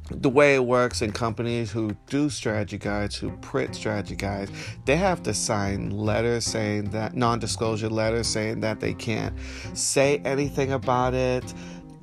the 0.10 0.29
way 0.29 0.55
it 0.55 0.65
works 0.65 1.01
in 1.01 1.12
companies 1.12 1.72
who 1.72 1.96
do 2.08 2.29
strategy 2.29 2.77
guides, 2.77 3.15
who 3.15 3.31
print 3.38 3.75
strategy 3.75 4.15
guides, 4.15 4.51
they 4.86 4.98
have 4.98 5.24
to 5.24 5.34
sign 5.34 5.89
letters 5.91 6.46
saying 6.46 6.89
that 6.91 7.15
non 7.15 7.39
disclosure 7.39 7.89
letters 7.89 8.27
saying 8.27 8.60
that 8.62 8.79
they 8.79 8.93
can't 8.93 9.34
say 9.74 10.17
anything 10.25 10.74
about 10.74 11.13
it. 11.13 11.53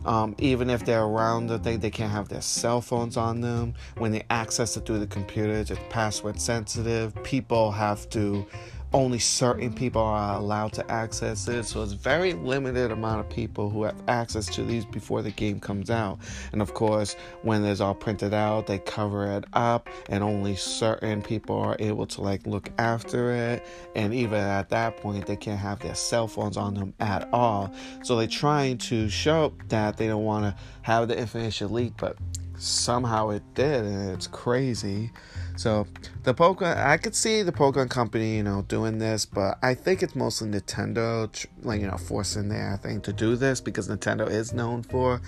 Um, 0.04 0.34
even 0.38 0.70
if 0.70 0.84
they're 0.84 1.02
around 1.02 1.48
the 1.48 1.58
thing, 1.58 1.80
they 1.80 1.90
can't 1.90 2.10
have 2.10 2.28
their 2.28 2.40
cell 2.40 2.80
phones 2.80 3.16
on 3.16 3.40
them. 3.40 3.74
When 3.98 4.12
they 4.12 4.22
access 4.30 4.76
it 4.76 4.86
through 4.86 5.00
the 5.00 5.06
computers, 5.06 5.70
it's 5.70 5.80
password 5.90 6.40
sensitive. 6.40 7.20
People 7.24 7.70
have 7.72 8.08
to 8.10 8.46
only 8.94 9.18
certain 9.18 9.72
people 9.72 10.00
are 10.00 10.36
allowed 10.36 10.72
to 10.72 10.90
access 10.90 11.46
it 11.46 11.64
so 11.64 11.82
it's 11.82 11.92
very 11.92 12.32
limited 12.32 12.90
amount 12.90 13.20
of 13.20 13.28
people 13.28 13.68
who 13.68 13.82
have 13.82 13.94
access 14.08 14.46
to 14.46 14.64
these 14.64 14.84
before 14.86 15.20
the 15.20 15.30
game 15.30 15.60
comes 15.60 15.90
out. 15.90 16.18
And 16.52 16.62
of 16.62 16.72
course 16.72 17.14
when 17.42 17.64
it's 17.64 17.80
all 17.80 17.94
printed 17.94 18.32
out 18.32 18.66
they 18.66 18.78
cover 18.78 19.30
it 19.30 19.44
up 19.52 19.88
and 20.08 20.24
only 20.24 20.56
certain 20.56 21.20
people 21.20 21.58
are 21.58 21.76
able 21.78 22.06
to 22.06 22.22
like 22.22 22.46
look 22.46 22.70
after 22.78 23.30
it. 23.32 23.66
And 23.94 24.14
even 24.14 24.40
at 24.40 24.70
that 24.70 24.96
point 24.96 25.26
they 25.26 25.36
can't 25.36 25.60
have 25.60 25.80
their 25.80 25.94
cell 25.94 26.26
phones 26.26 26.56
on 26.56 26.74
them 26.74 26.94
at 26.98 27.28
all. 27.32 27.72
So 28.02 28.16
they're 28.16 28.26
trying 28.26 28.78
to 28.78 29.10
show 29.10 29.52
that 29.68 29.98
they 29.98 30.06
don't 30.06 30.24
want 30.24 30.44
to 30.44 30.62
have 30.82 31.08
the 31.08 31.18
information 31.18 31.72
leaked 31.72 31.98
but 31.98 32.16
somehow 32.56 33.30
it 33.30 33.42
did 33.54 33.84
and 33.84 34.10
it's 34.10 34.26
crazy 34.26 35.10
so 35.58 35.88
the 36.22 36.32
Pokemon, 36.32 36.76
I 36.76 36.98
could 36.98 37.16
see 37.16 37.42
the 37.42 37.50
Pokemon 37.50 37.90
Company, 37.90 38.36
you 38.36 38.44
know, 38.44 38.62
doing 38.68 38.98
this, 38.98 39.26
but 39.26 39.58
I 39.60 39.74
think 39.74 40.04
it's 40.04 40.14
mostly 40.14 40.48
Nintendo, 40.48 41.28
like 41.62 41.80
you 41.80 41.88
know, 41.88 41.96
forcing 41.96 42.48
their 42.48 42.76
thing 42.76 43.00
to 43.00 43.12
do 43.12 43.34
this 43.34 43.60
because 43.60 43.88
Nintendo 43.88 44.30
is 44.30 44.52
known 44.52 44.84
for 44.84 45.20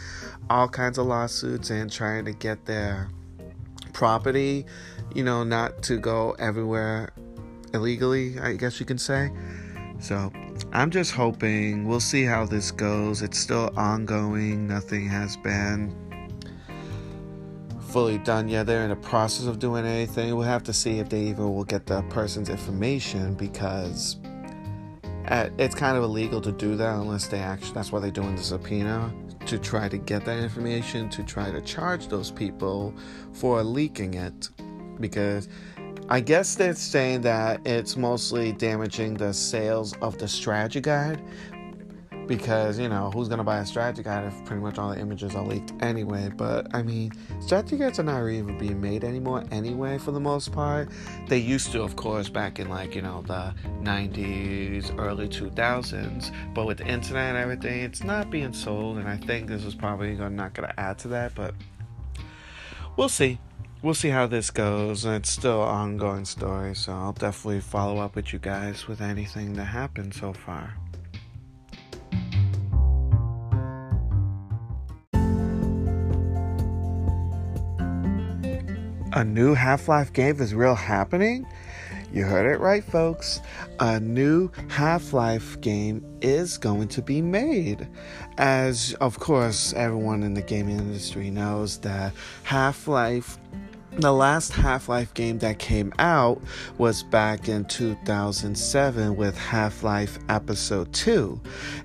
all 0.49 0.69
kinds 0.69 0.99
of 0.99 1.07
lawsuits 1.07 1.71
and 1.71 1.91
trying 1.91 2.27
to 2.27 2.33
get 2.33 2.65
their 2.65 3.11
property, 3.93 4.67
you 5.17 5.25
know, 5.25 5.43
not 5.43 5.83
to 5.83 5.99
go 5.99 6.37
everywhere 6.39 7.13
illegally. 7.75 8.39
I 8.39 8.53
guess 8.53 8.79
you 8.79 8.87
can 8.87 8.99
say. 8.99 9.33
So 9.99 10.31
I'm 10.73 10.93
just 10.93 11.11
hoping 11.11 11.89
we'll 11.89 11.99
see 11.99 12.23
how 12.23 12.47
this 12.47 12.71
goes. 12.71 13.21
It's 13.21 13.37
still 13.37 13.73
ongoing. 13.77 14.69
Nothing 14.69 15.09
has 15.09 15.37
been 15.39 15.93
fully 17.90 18.18
done 18.18 18.49
yet. 18.49 18.66
They're 18.66 18.85
in 18.85 18.90
the 18.90 18.97
process 18.97 19.47
of 19.47 19.59
doing 19.59 19.85
anything. 19.85 20.35
We'll 20.37 20.47
have 20.47 20.62
to 20.64 20.73
see 20.73 20.99
if 20.99 21.09
they 21.09 21.20
even 21.23 21.52
will 21.52 21.64
get 21.64 21.87
the 21.87 22.02
person's 22.02 22.49
information 22.49 23.35
because 23.35 24.16
uh, 25.28 25.49
it's 25.59 25.75
kind 25.75 25.97
of 25.97 26.04
illegal 26.04 26.40
to 26.40 26.52
do 26.52 26.76
that 26.76 26.94
unless 26.97 27.26
they 27.26 27.38
actually. 27.38 27.73
That's 27.73 27.92
why 27.92 28.00
they're 28.00 28.11
doing 28.11 28.37
the 28.37 28.42
subpoena 28.42 29.12
to 29.47 29.59
try 29.59 29.88
to 29.88 29.99
get 29.99 30.25
that 30.25 30.38
information 30.38 31.09
to 31.11 31.23
try 31.25 31.50
to 31.50 31.61
charge 31.62 32.09
those 32.09 32.30
people 32.30 32.94
for 33.32 33.62
leaking 33.62 34.14
it 34.14 34.49
because 35.00 35.49
I 36.09 36.20
guess 36.20 36.56
they're 36.56 36.75
saying 36.75 37.23
that 37.23 37.61
it's 37.66 37.97
mostly 37.97 38.52
damaging 38.52 39.14
the 39.14 39.32
sales 39.32 39.94
of 40.02 40.18
the 40.18 40.28
strategy 40.28 40.80
guide, 40.80 41.23
because 42.31 42.79
you 42.79 42.89
know 42.89 43.11
who's 43.11 43.27
gonna 43.27 43.43
buy 43.43 43.59
a 43.59 43.67
strategy 43.67 44.05
guide 44.05 44.25
if 44.25 44.45
pretty 44.45 44.63
much 44.63 44.79
all 44.79 44.91
the 44.91 45.01
images 45.01 45.35
are 45.35 45.45
leaked 45.45 45.73
anyway 45.83 46.31
but 46.37 46.73
i 46.73 46.81
mean 46.81 47.11
strategy 47.41 47.77
guides 47.77 47.99
are 47.99 48.05
not 48.05 48.25
even 48.29 48.57
being 48.57 48.81
made 48.81 49.03
anymore 49.03 49.43
anyway 49.51 49.99
for 49.99 50.13
the 50.13 50.21
most 50.21 50.53
part 50.53 50.89
they 51.27 51.39
used 51.39 51.73
to 51.73 51.83
of 51.83 51.97
course 51.97 52.29
back 52.29 52.61
in 52.61 52.69
like 52.69 52.95
you 52.95 53.03
know 53.03 53.21
the 53.23 53.53
90s 53.83 54.97
early 54.97 55.27
2000s 55.27 56.33
but 56.55 56.67
with 56.67 56.79
the 56.79 56.87
internet 56.87 57.31
and 57.31 57.37
everything 57.37 57.81
it's 57.81 58.05
not 58.05 58.31
being 58.31 58.53
sold 58.53 58.99
and 58.99 59.09
i 59.09 59.17
think 59.17 59.49
this 59.49 59.65
is 59.65 59.75
probably 59.75 60.15
not 60.15 60.55
gonna 60.55 60.73
add 60.79 60.97
to 60.97 61.09
that 61.09 61.35
but 61.35 61.53
we'll 62.97 63.09
see 63.09 63.41
we'll 63.83 63.93
see 63.93 64.11
how 64.11 64.29
this 64.29 64.51
goes. 64.51 65.05
and 65.05 65.17
It's 65.17 65.31
still 65.31 65.63
an 65.63 65.69
ongoing 65.69 66.27
story, 66.27 66.75
so 66.75 66.93
I'll 66.93 67.15
definitely 67.15 67.61
follow 67.61 67.99
up 67.99 68.15
with 68.15 68.31
you 68.31 68.39
guys 68.39 68.87
with 68.87 69.01
anything 69.01 69.55
that 69.55 69.65
happened 69.65 70.13
so 70.13 70.35
far. 70.35 70.80
A 79.12 79.25
new 79.25 79.55
Half 79.55 79.88
Life 79.88 80.12
game 80.12 80.40
is 80.40 80.55
real 80.55 80.76
happening? 80.76 81.45
You 82.12 82.25
heard 82.25 82.47
it 82.47 82.61
right, 82.61 82.85
folks. 82.85 83.40
A 83.81 83.99
new 83.99 84.52
Half 84.69 85.12
Life 85.12 85.61
game 85.61 86.05
is 86.21 86.57
going 86.57 86.87
to 86.88 87.02
be 87.02 87.21
made. 87.21 87.88
As, 88.38 88.95
of 89.00 89.19
course, 89.19 89.73
everyone 89.73 90.23
in 90.23 90.35
the 90.35 90.43
gaming 90.43 90.79
industry 90.79 91.29
knows 91.29 91.79
that 91.79 92.12
Half 92.45 92.87
Life 92.87 93.37
the 94.00 94.12
last 94.12 94.52
Half 94.52 94.88
Life 94.88 95.12
game 95.14 95.38
that 95.40 95.59
came 95.59 95.92
out 95.99 96.40
was 96.78 97.02
back 97.02 97.49
in 97.49 97.64
2007 97.66 99.16
with 99.16 99.37
Half 99.37 99.83
Life 99.83 100.19
Episode 100.28 100.92
2. 100.92 101.40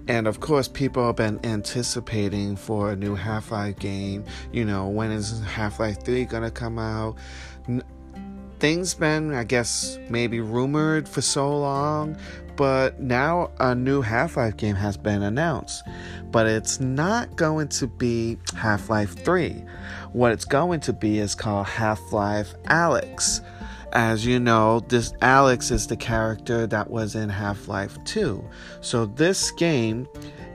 And 0.08 0.28
of 0.28 0.40
course, 0.40 0.68
people 0.68 1.06
have 1.06 1.18
been 1.18 1.40
anticipating 1.44 2.56
for 2.56 2.92
a 2.92 2.96
new 2.96 3.16
Half 3.16 3.52
Life 3.52 3.80
game. 3.80 4.24
You 4.54 4.66
know, 4.66 4.88
when 4.88 5.12
is 5.12 5.42
Half 5.42 5.80
Life 5.80 6.04
3 6.04 6.26
gonna 6.26 6.52
come 6.52 6.80
out? 6.80 7.18
Things 8.60 8.94
been, 8.94 9.34
I 9.34 9.44
guess, 9.44 10.00
maybe 10.10 10.40
rumored 10.40 11.10
for 11.10 11.22
so 11.22 11.60
long, 11.60 12.18
but 12.56 13.00
now 13.02 13.52
a 13.60 13.76
new 13.76 14.02
Half 14.02 14.38
Life 14.38 14.58
game 14.58 14.76
has 14.76 14.98
been 14.98 15.22
announced. 15.24 15.84
But 16.32 16.48
it's 16.48 16.80
not 16.80 17.36
going 17.36 17.68
to 17.70 17.88
be 17.88 18.38
Half 18.56 18.90
Life 18.90 19.18
3. 19.24 19.64
What 20.14 20.32
it's 20.32 20.46
going 20.46 20.80
to 20.82 20.94
be 20.94 21.20
is 21.20 21.36
called 21.36 21.68
Half 21.68 22.14
Life 22.14 22.56
Alyx. 22.64 23.42
As 23.92 24.26
you 24.26 24.40
know, 24.40 24.82
this 24.82 25.14
Alyx 25.22 25.72
is 25.72 25.88
the 25.88 25.96
character 25.96 26.68
that 26.68 26.90
was 26.90 27.16
in 27.16 27.30
Half 27.30 27.68
Life 27.68 27.98
2. 28.06 28.44
So 28.82 29.06
this 29.06 29.52
game 29.52 30.08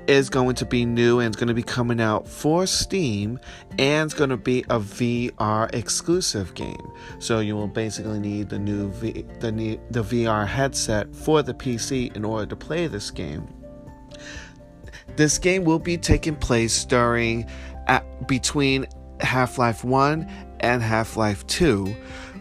is 0.06 0.28
going 0.30 0.54
to 0.56 0.64
be 0.64 0.84
new 0.84 1.20
and 1.20 1.28
it's 1.28 1.36
going 1.36 1.48
to 1.48 1.54
be 1.54 1.62
coming 1.62 2.00
out 2.00 2.26
for 2.26 2.66
Steam 2.66 3.38
and 3.78 4.06
it's 4.06 4.14
going 4.14 4.30
to 4.30 4.36
be 4.36 4.60
a 4.70 4.80
VR 4.80 5.72
exclusive 5.74 6.54
game. 6.54 6.90
So 7.18 7.40
you 7.40 7.56
will 7.56 7.68
basically 7.68 8.18
need 8.18 8.48
the 8.48 8.58
new 8.58 8.90
v, 8.92 9.24
the 9.40 9.78
the 9.90 10.02
VR 10.02 10.46
headset 10.46 11.14
for 11.14 11.42
the 11.42 11.54
PC 11.54 12.14
in 12.16 12.24
order 12.24 12.46
to 12.46 12.56
play 12.56 12.86
this 12.86 13.10
game. 13.10 13.46
This 15.16 15.38
game 15.38 15.64
will 15.64 15.78
be 15.78 15.96
taking 15.96 16.36
place 16.36 16.84
during 16.84 17.48
at, 17.86 18.28
between 18.28 18.86
Half-Life 19.20 19.84
1 19.84 20.28
and 20.60 20.82
Half-Life 20.82 21.46
2, 21.46 21.86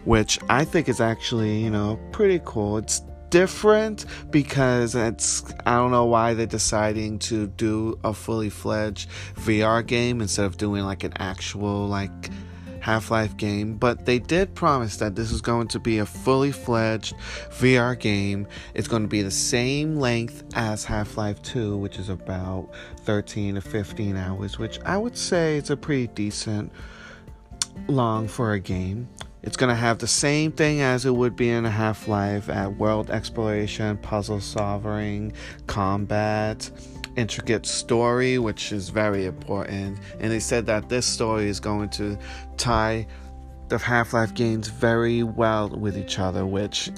which 0.04 0.38
I 0.48 0.64
think 0.64 0.88
is 0.88 1.00
actually, 1.00 1.62
you 1.62 1.70
know, 1.70 1.98
pretty 2.12 2.40
cool. 2.44 2.78
It's 2.78 3.02
different 3.30 4.06
because 4.30 4.94
it's 4.94 5.44
I 5.64 5.76
don't 5.76 5.90
know 5.90 6.04
why 6.04 6.34
they're 6.34 6.46
deciding 6.46 7.18
to 7.20 7.46
do 7.46 7.98
a 8.04 8.12
fully 8.12 8.50
fledged 8.50 9.08
VR 9.36 9.86
game 9.86 10.20
instead 10.20 10.46
of 10.46 10.56
doing 10.56 10.84
like 10.84 11.04
an 11.04 11.14
actual 11.16 11.86
like 11.86 12.30
Half-Life 12.80 13.36
game, 13.36 13.76
but 13.76 14.06
they 14.06 14.18
did 14.18 14.54
promise 14.54 14.96
that 14.96 15.14
this 15.14 15.30
is 15.30 15.40
going 15.40 15.68
to 15.68 15.78
be 15.78 15.98
a 15.98 16.06
fully 16.06 16.50
fledged 16.50 17.14
VR 17.50 17.98
game. 17.98 18.46
It's 18.74 18.88
going 18.88 19.02
to 19.02 19.08
be 19.08 19.22
the 19.22 19.30
same 19.30 19.96
length 19.96 20.44
as 20.54 20.84
Half-Life 20.84 21.42
2, 21.42 21.76
which 21.76 21.98
is 21.98 22.08
about 22.08 22.70
13 23.00 23.56
to 23.56 23.60
15 23.60 24.16
hours, 24.16 24.58
which 24.58 24.80
I 24.84 24.96
would 24.96 25.16
say 25.16 25.56
is 25.56 25.70
a 25.70 25.76
pretty 25.76 26.08
decent 26.08 26.72
long 27.86 28.26
for 28.26 28.52
a 28.52 28.60
game. 28.60 29.08
It's 29.42 29.56
going 29.56 29.70
to 29.70 29.80
have 29.80 29.98
the 29.98 30.06
same 30.06 30.52
thing 30.52 30.82
as 30.82 31.06
it 31.06 31.14
would 31.14 31.34
be 31.34 31.50
in 31.50 31.64
a 31.64 31.70
Half 31.70 32.08
Life 32.08 32.50
at 32.50 32.76
world 32.76 33.10
exploration, 33.10 33.96
puzzle 33.98 34.40
solving, 34.40 35.32
combat, 35.66 36.70
intricate 37.16 37.64
story, 37.64 38.38
which 38.38 38.70
is 38.70 38.90
very 38.90 39.24
important. 39.24 39.98
And 40.18 40.30
they 40.30 40.40
said 40.40 40.66
that 40.66 40.88
this 40.90 41.06
story 41.06 41.48
is 41.48 41.58
going 41.58 41.88
to 41.90 42.18
tie 42.58 43.06
the 43.70 43.78
Half 43.78 44.12
Life 44.12 44.34
games 44.34 44.66
very 44.66 45.22
well 45.22 45.68
with 45.68 45.96
each 45.96 46.18
other, 46.18 46.44
which 46.44 46.90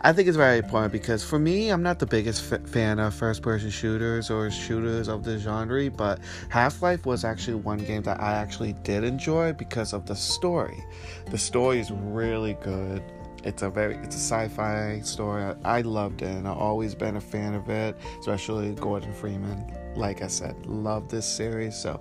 I 0.00 0.12
think 0.14 0.26
is 0.26 0.36
very 0.36 0.58
important 0.58 0.90
because 0.90 1.22
for 1.22 1.38
me, 1.38 1.68
I'm 1.68 1.82
not 1.82 1.98
the 1.98 2.06
biggest 2.06 2.50
f- 2.50 2.66
fan 2.66 2.98
of 2.98 3.14
first 3.14 3.42
person 3.42 3.68
shooters 3.68 4.30
or 4.30 4.50
shooters 4.50 5.06
of 5.06 5.22
the 5.22 5.38
genre, 5.38 5.90
but 5.90 6.20
Half 6.48 6.80
Life 6.80 7.04
was 7.04 7.26
actually 7.26 7.56
one 7.56 7.78
game 7.78 8.02
that 8.04 8.20
I 8.22 8.32
actually 8.32 8.72
did 8.84 9.04
enjoy 9.04 9.52
because 9.52 9.92
of 9.92 10.06
the 10.06 10.16
story. 10.16 10.82
The 11.30 11.36
story 11.36 11.78
is 11.78 11.90
really 11.90 12.54
good. 12.54 13.02
It's 13.44 13.60
a 13.60 13.68
very 13.68 13.96
it's 13.96 14.16
a 14.16 14.18
sci-fi 14.18 15.00
story. 15.00 15.44
I, 15.44 15.78
I 15.78 15.80
loved 15.82 16.22
it 16.22 16.28
and 16.28 16.48
I've 16.48 16.56
always 16.56 16.94
been 16.94 17.16
a 17.16 17.20
fan 17.20 17.54
of 17.54 17.68
it, 17.68 17.98
especially 18.20 18.72
Gordon 18.76 19.12
Freeman. 19.12 19.70
Like 19.94 20.22
I 20.22 20.28
said, 20.28 20.64
love 20.64 21.10
this 21.10 21.26
series. 21.26 21.76
So 21.76 22.00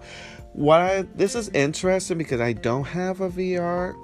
what 0.53 0.79
I 0.79 1.01
this 1.13 1.35
is 1.35 1.49
interesting 1.49 2.17
because 2.17 2.39
I 2.39 2.53
don't 2.53 2.85
have 2.85 3.19
a 3.19 3.29
VR 3.29 3.95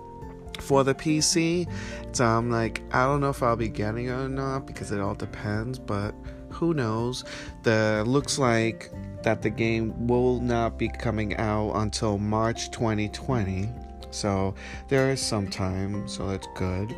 for 0.61 0.83
the 0.83 0.93
PC. 0.93 1.71
So 2.11 2.25
I'm 2.25 2.49
like, 2.49 2.81
I 2.91 3.05
don't 3.05 3.21
know 3.21 3.29
if 3.29 3.43
I'll 3.43 3.55
be 3.55 3.69
getting 3.69 4.07
it 4.07 4.11
or 4.11 4.29
not 4.29 4.65
because 4.65 4.91
it 4.91 4.99
all 4.99 5.15
depends. 5.15 5.79
But 5.79 6.13
who 6.49 6.73
knows? 6.73 7.23
The 7.63 8.03
looks 8.05 8.37
like 8.39 8.91
that 9.23 9.41
the 9.41 9.49
game 9.49 10.07
will 10.07 10.39
not 10.39 10.77
be 10.77 10.89
coming 10.89 11.35
out 11.37 11.73
until 11.73 12.17
March 12.17 12.71
2020. 12.71 13.69
So 14.11 14.55
there 14.87 15.11
is 15.11 15.21
some 15.21 15.49
time, 15.49 16.07
so 16.07 16.27
that's 16.27 16.47
good. 16.55 16.95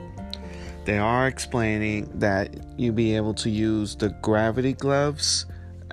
They 0.85 0.97
are 0.97 1.27
explaining 1.27 2.09
that 2.15 2.55
you'll 2.77 2.95
be 2.95 3.15
able 3.15 3.33
to 3.35 3.49
use 3.49 3.95
the 3.95 4.09
gravity 4.21 4.73
gloves. 4.73 5.45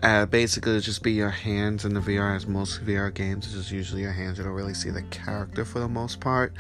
Uh, 0.03 0.27
basically, 0.27 0.73
it'll 0.73 0.83
just 0.83 1.03
be 1.03 1.13
your 1.13 1.31
hands 1.31 1.85
in 1.85 1.95
the 1.95 2.01
VR, 2.01 2.37
as 2.37 2.47
most 2.47 2.85
VR 2.85 3.13
games, 3.13 3.47
it's 3.47 3.55
just 3.55 3.71
usually 3.71 4.03
your 4.03 4.13
hands. 4.13 4.39
You 4.39 4.45
don't 4.45 4.53
really 4.53 4.75
see 4.75 4.91
the 4.91 5.03
character 5.03 5.65
for 5.65 5.81
the 5.81 5.89
most 5.89 6.21
part. 6.21 6.53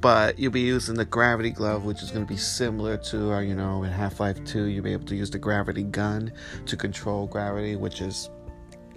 But 0.00 0.38
you'll 0.38 0.52
be 0.52 0.60
using 0.60 0.94
the 0.94 1.04
gravity 1.04 1.50
glove, 1.50 1.84
which 1.84 2.02
is 2.02 2.10
going 2.10 2.26
to 2.26 2.32
be 2.32 2.38
similar 2.38 2.96
to, 2.98 3.32
uh, 3.32 3.40
you 3.40 3.54
know, 3.54 3.82
in 3.84 3.90
Half 3.90 4.20
Life 4.20 4.44
2, 4.44 4.64
you'll 4.64 4.84
be 4.84 4.92
able 4.92 5.06
to 5.06 5.16
use 5.16 5.30
the 5.30 5.38
gravity 5.38 5.84
gun 5.84 6.32
to 6.66 6.76
control 6.76 7.26
gravity, 7.26 7.76
which 7.76 8.00
is 8.00 8.28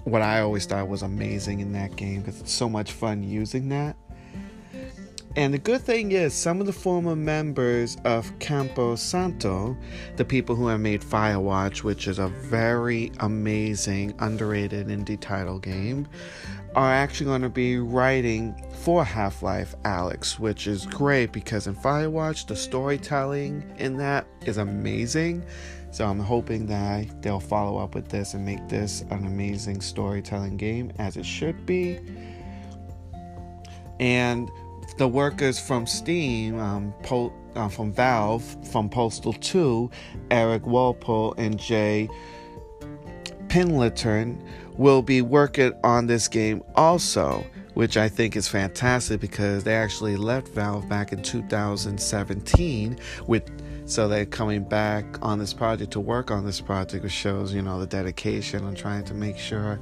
what 0.04 0.22
I 0.22 0.42
always 0.42 0.66
thought 0.66 0.88
was 0.88 1.02
amazing 1.02 1.62
in 1.62 1.72
that 1.74 1.96
game 1.96 2.22
because 2.22 2.40
it's 2.40 2.54
so 2.54 2.70
much 2.70 2.92
fun 2.92 3.24
using 3.24 3.70
that. 3.70 3.96
And 5.36 5.54
the 5.54 5.58
good 5.58 5.82
thing 5.82 6.14
is, 6.14 6.34
some 6.34 6.62
of 6.62 6.66
the 6.66 6.74
former 6.74 7.14
members 7.14 7.98
of 8.06 8.38
Campo 8.40 8.96
Santo, 8.96 9.76
the 10.16 10.24
people 10.24 10.56
who 10.56 10.68
have 10.68 10.80
made 10.80 11.02
Firewatch, 11.02 11.84
which 11.84 12.08
is 12.08 12.20
a 12.20 12.30
very 12.30 13.12
amazing, 13.20 14.16
underrated 14.20 14.88
indie 14.88 15.20
title 15.20 15.60
game, 15.60 16.08
are 16.74 16.90
actually 16.90 17.26
going 17.26 17.42
to 17.42 17.50
be 17.50 17.78
writing 17.80 18.56
for 18.82 19.04
Half 19.04 19.44
Life 19.44 19.76
Alyx, 19.84 20.40
which 20.40 20.68
is 20.68 20.86
great 20.86 21.34
because 21.34 21.68
in 21.68 21.76
Firewatch, 21.76 22.48
the 22.48 22.56
storytelling 22.56 23.70
in 23.78 23.98
that 23.98 24.26
is 24.46 24.58
amazing. 24.58 25.46
So 25.92 26.06
I'm 26.06 26.20
hoping 26.20 26.66
that 26.68 27.22
they'll 27.22 27.42
follow 27.42 27.78
up 27.78 27.94
with 27.94 28.08
this 28.08 28.36
and 28.36 28.46
make 28.46 28.68
this 28.70 29.02
an 29.10 29.26
amazing 29.26 29.82
storytelling 29.82 30.56
game 30.56 30.94
as 30.98 31.18
it 31.18 31.26
should 31.26 31.66
be. 31.66 32.00
And 34.00 34.50
the 34.98 35.08
workers 35.08 35.60
from 35.60 35.86
Steam, 35.86 36.60
um, 36.60 36.94
uh, 37.56 37.70
from 37.70 37.92
Valve, 37.92 38.44
from 38.72 38.90
Portal 38.90 39.34
2, 39.34 39.90
Erik 40.32 40.64
Wolpaw 40.64 41.38
and 41.38 41.60
Jay 41.60 42.10
Pinkerton 43.50 44.42
will 44.78 45.02
be 45.02 45.22
working 45.22 45.74
on 45.84 46.08
this 46.08 46.28
game 46.28 46.62
also, 46.76 47.46
which 47.74 47.98
I 47.98 48.10
think 48.10 48.36
is 48.36 48.48
fantastic 48.48 49.22
because 49.22 49.64
they 49.64 49.76
actually 49.76 50.18
left 50.18 50.50
Valve 50.50 50.88
back 50.90 51.14
in 51.14 51.22
2017 51.22 53.00
with 53.28 53.50
so 53.88 54.08
they're 54.08 54.26
coming 54.26 54.64
back 54.64 55.06
on 55.22 55.38
this 55.38 55.54
project 55.54 55.92
to 55.92 56.00
work 56.00 56.32
on 56.32 56.44
this 56.44 56.60
project 56.60 57.04
which 57.04 57.14
shows 57.14 57.54
you 57.54 57.62
know 57.62 57.80
the 57.80 57.86
dedication 57.86 58.66
and 58.66 58.76
trying 58.76 59.04
to 59.06 59.14
make 59.14 59.38
sure 59.38 59.80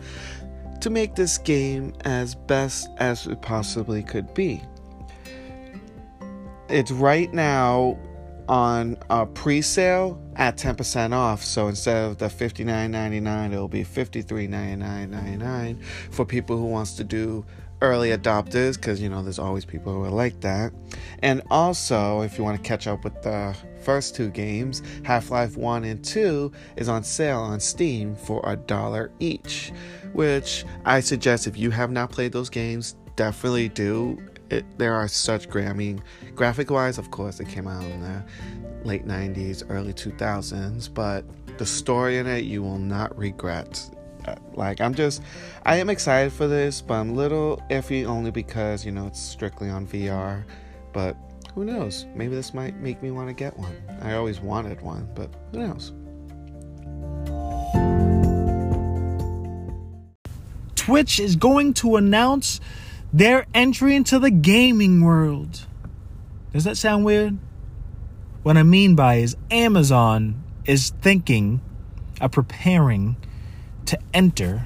to 0.82 0.89
make 0.89 1.15
this 1.15 1.38
game 1.38 1.93
as 2.03 2.36
best 2.36 2.89
as 2.98 3.25
it 3.27 3.41
possibly 3.41 4.03
could 4.03 4.34
be 4.34 4.62
it's 6.74 6.92
right 6.92 7.32
now 7.32 7.98
on 8.50 8.98
a 9.10 9.25
pre-sale 9.25 10.20
at 10.36 10.58
10% 10.58 11.13
off. 11.13 11.44
So 11.44 11.68
instead 11.68 12.03
of 12.03 12.18
the 12.18 12.25
$59.99, 12.25 13.53
it'll 13.53 13.68
be 13.68 13.84
$53.99.99 13.84 15.84
for 16.12 16.25
people 16.25 16.58
who 16.58 16.65
wants 16.65 16.96
to 16.96 17.03
do 17.03 17.46
early 17.82 18.10
adopters 18.10 18.75
because 18.75 19.01
you 19.01 19.10
know 19.10 19.22
there's 19.22 19.39
always 19.39 19.65
people 19.65 19.94
who 19.94 20.03
are 20.03 20.10
like 20.10 20.39
that. 20.42 20.74
And 21.20 21.42
also, 21.51 22.22
if 22.22 22.38
you 22.38 22.44
want 22.44 22.62
to 22.62 22.68
catch 22.68 22.88
up 22.88 23.03
with 23.03 23.22
the 23.22 23.56
first 23.84 24.15
two 24.15 24.30
games, 24.30 24.82
Half-Life 25.03 25.58
1 25.58 25.84
and 25.84 26.03
2 26.03 26.51
is 26.77 26.89
on 26.89 27.03
sale 27.03 27.39
on 27.39 27.60
Steam 27.60 28.15
for 28.15 28.42
a 28.46 28.56
dollar 28.56 29.12
each, 29.20 29.72
which 30.13 30.65
I 30.86 31.01
suggest 31.01 31.46
if 31.46 31.58
you 31.58 31.72
have 31.72 31.92
not 31.92 32.10
played 32.10 32.32
those 32.32 32.50
games, 32.50 32.96
definitely 33.15 33.70
do 33.70 34.18
it, 34.53 34.77
there 34.77 34.93
are 34.93 35.07
such 35.07 35.50
great. 35.50 35.67
I 35.67 35.74
mean, 35.74 36.01
graphic 36.36 36.69
wise, 36.69 36.98
of 36.98 37.12
course, 37.12 37.39
it 37.39 37.48
came 37.48 37.67
out 37.67 37.83
in 37.83 38.01
the 38.01 38.24
late 38.83 39.05
90s, 39.05 39.63
early 39.69 39.93
2000s, 39.93 40.93
but 40.93 41.25
the 41.57 41.65
story 41.65 42.17
in 42.17 42.27
it 42.27 42.45
you 42.45 42.62
will 42.62 42.79
not 42.79 43.17
regret. 43.17 43.89
Uh, 44.25 44.35
like, 44.53 44.79
I'm 44.79 44.94
just, 44.94 45.22
I 45.66 45.77
am 45.77 45.89
excited 45.89 46.31
for 46.31 46.48
this, 46.48 46.81
but 46.81 46.96
I'm 46.96 47.09
a 47.09 47.13
little 47.13 47.61
iffy 47.70 48.05
only 48.05 48.31
because, 48.31 48.85
you 48.85 48.92
know, 48.92 49.07
it's 49.07 49.20
strictly 49.20 49.70
on 49.70 49.85
VR. 49.87 50.44
But 50.94 51.18
who 51.55 51.66
knows? 51.66 52.05
Maybe 52.16 52.35
this 52.35 52.53
might 52.53 52.77
make 52.77 53.01
me 53.01 53.11
want 53.11 53.27
to 53.27 53.33
get 53.33 53.57
one. 53.57 53.75
I 54.01 54.13
always 54.13 54.39
wanted 54.39 54.81
one, 54.81 55.09
but 55.13 55.33
who 55.51 55.59
knows? 55.59 55.94
Twitch 60.75 61.20
is 61.20 61.35
going 61.35 61.74
to 61.75 61.96
announce 61.96 62.59
their 63.13 63.45
entry 63.53 63.95
into 63.95 64.17
the 64.17 64.31
gaming 64.31 65.01
world. 65.01 65.67
Does 66.51 66.63
that 66.63 66.77
sound 66.77 67.05
weird? 67.05 67.37
What 68.41 68.57
I 68.57 68.63
mean 68.63 68.95
by 68.95 69.15
is 69.15 69.37
Amazon 69.51 70.43
is 70.65 70.89
thinking 71.01 71.61
of 72.19 72.31
preparing 72.31 73.15
to 73.85 73.99
enter 74.13 74.65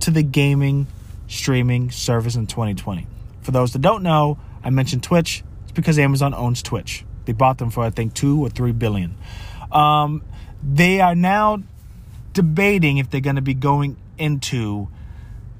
to 0.00 0.10
the 0.10 0.22
gaming 0.22 0.86
streaming 1.28 1.90
service 1.90 2.34
in 2.34 2.46
2020. 2.46 3.06
For 3.42 3.50
those 3.50 3.72
that 3.74 3.82
don't 3.82 4.02
know, 4.02 4.38
I 4.64 4.70
mentioned 4.70 5.02
Twitch. 5.02 5.44
It's 5.64 5.72
because 5.72 5.98
Amazon 5.98 6.34
owns 6.34 6.62
Twitch. 6.62 7.04
They 7.26 7.32
bought 7.32 7.58
them 7.58 7.70
for 7.70 7.84
I 7.84 7.90
think 7.90 8.14
two 8.14 8.40
or 8.40 8.48
three 8.48 8.72
billion. 8.72 9.14
Um, 9.70 10.22
they 10.62 11.00
are 11.00 11.14
now 11.14 11.62
debating 12.32 12.98
if 12.98 13.10
they're 13.10 13.20
going 13.20 13.36
to 13.36 13.42
be 13.42 13.54
going 13.54 13.96
into 14.16 14.88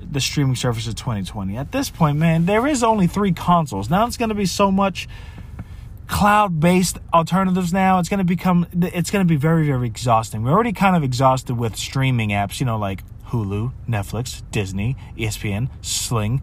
the 0.01 0.21
streaming 0.21 0.57
service 0.57 0.87
of 0.87 0.95
2020. 0.95 1.57
At 1.57 1.73
this 1.73 1.91
point, 1.91 2.19
man, 2.19 2.47
there 2.47 2.67
is 2.67 2.83
only 2.83 3.07
three 3.07 3.33
consoles. 3.33 3.91
Now 3.91 4.07
it's 4.07 4.17
going 4.17 4.29
to 4.29 4.35
be 4.35 4.47
so 4.47 4.71
much 4.71 5.09
cloud-based 6.07 6.99
alternatives 7.13 7.73
now. 7.73 7.99
It's 7.99 8.09
going 8.09 8.19
to 8.19 8.25
become 8.25 8.67
it's 8.73 9.11
going 9.11 9.27
to 9.27 9.29
be 9.29 9.37
very 9.37 9.67
very 9.67 9.87
exhausting. 9.87 10.43
We're 10.43 10.53
already 10.53 10.73
kind 10.73 10.97
of 10.97 11.05
exhausted 11.05 11.57
with 11.57 11.77
streaming 11.77 12.31
apps, 12.31 12.61
you 12.61 12.67
know, 12.67 12.79
like 12.79 13.03
Hulu, 13.29 13.73
Netflix, 13.89 14.43
Disney, 14.51 14.97
ESPN, 15.17 15.69
Sling, 15.83 16.43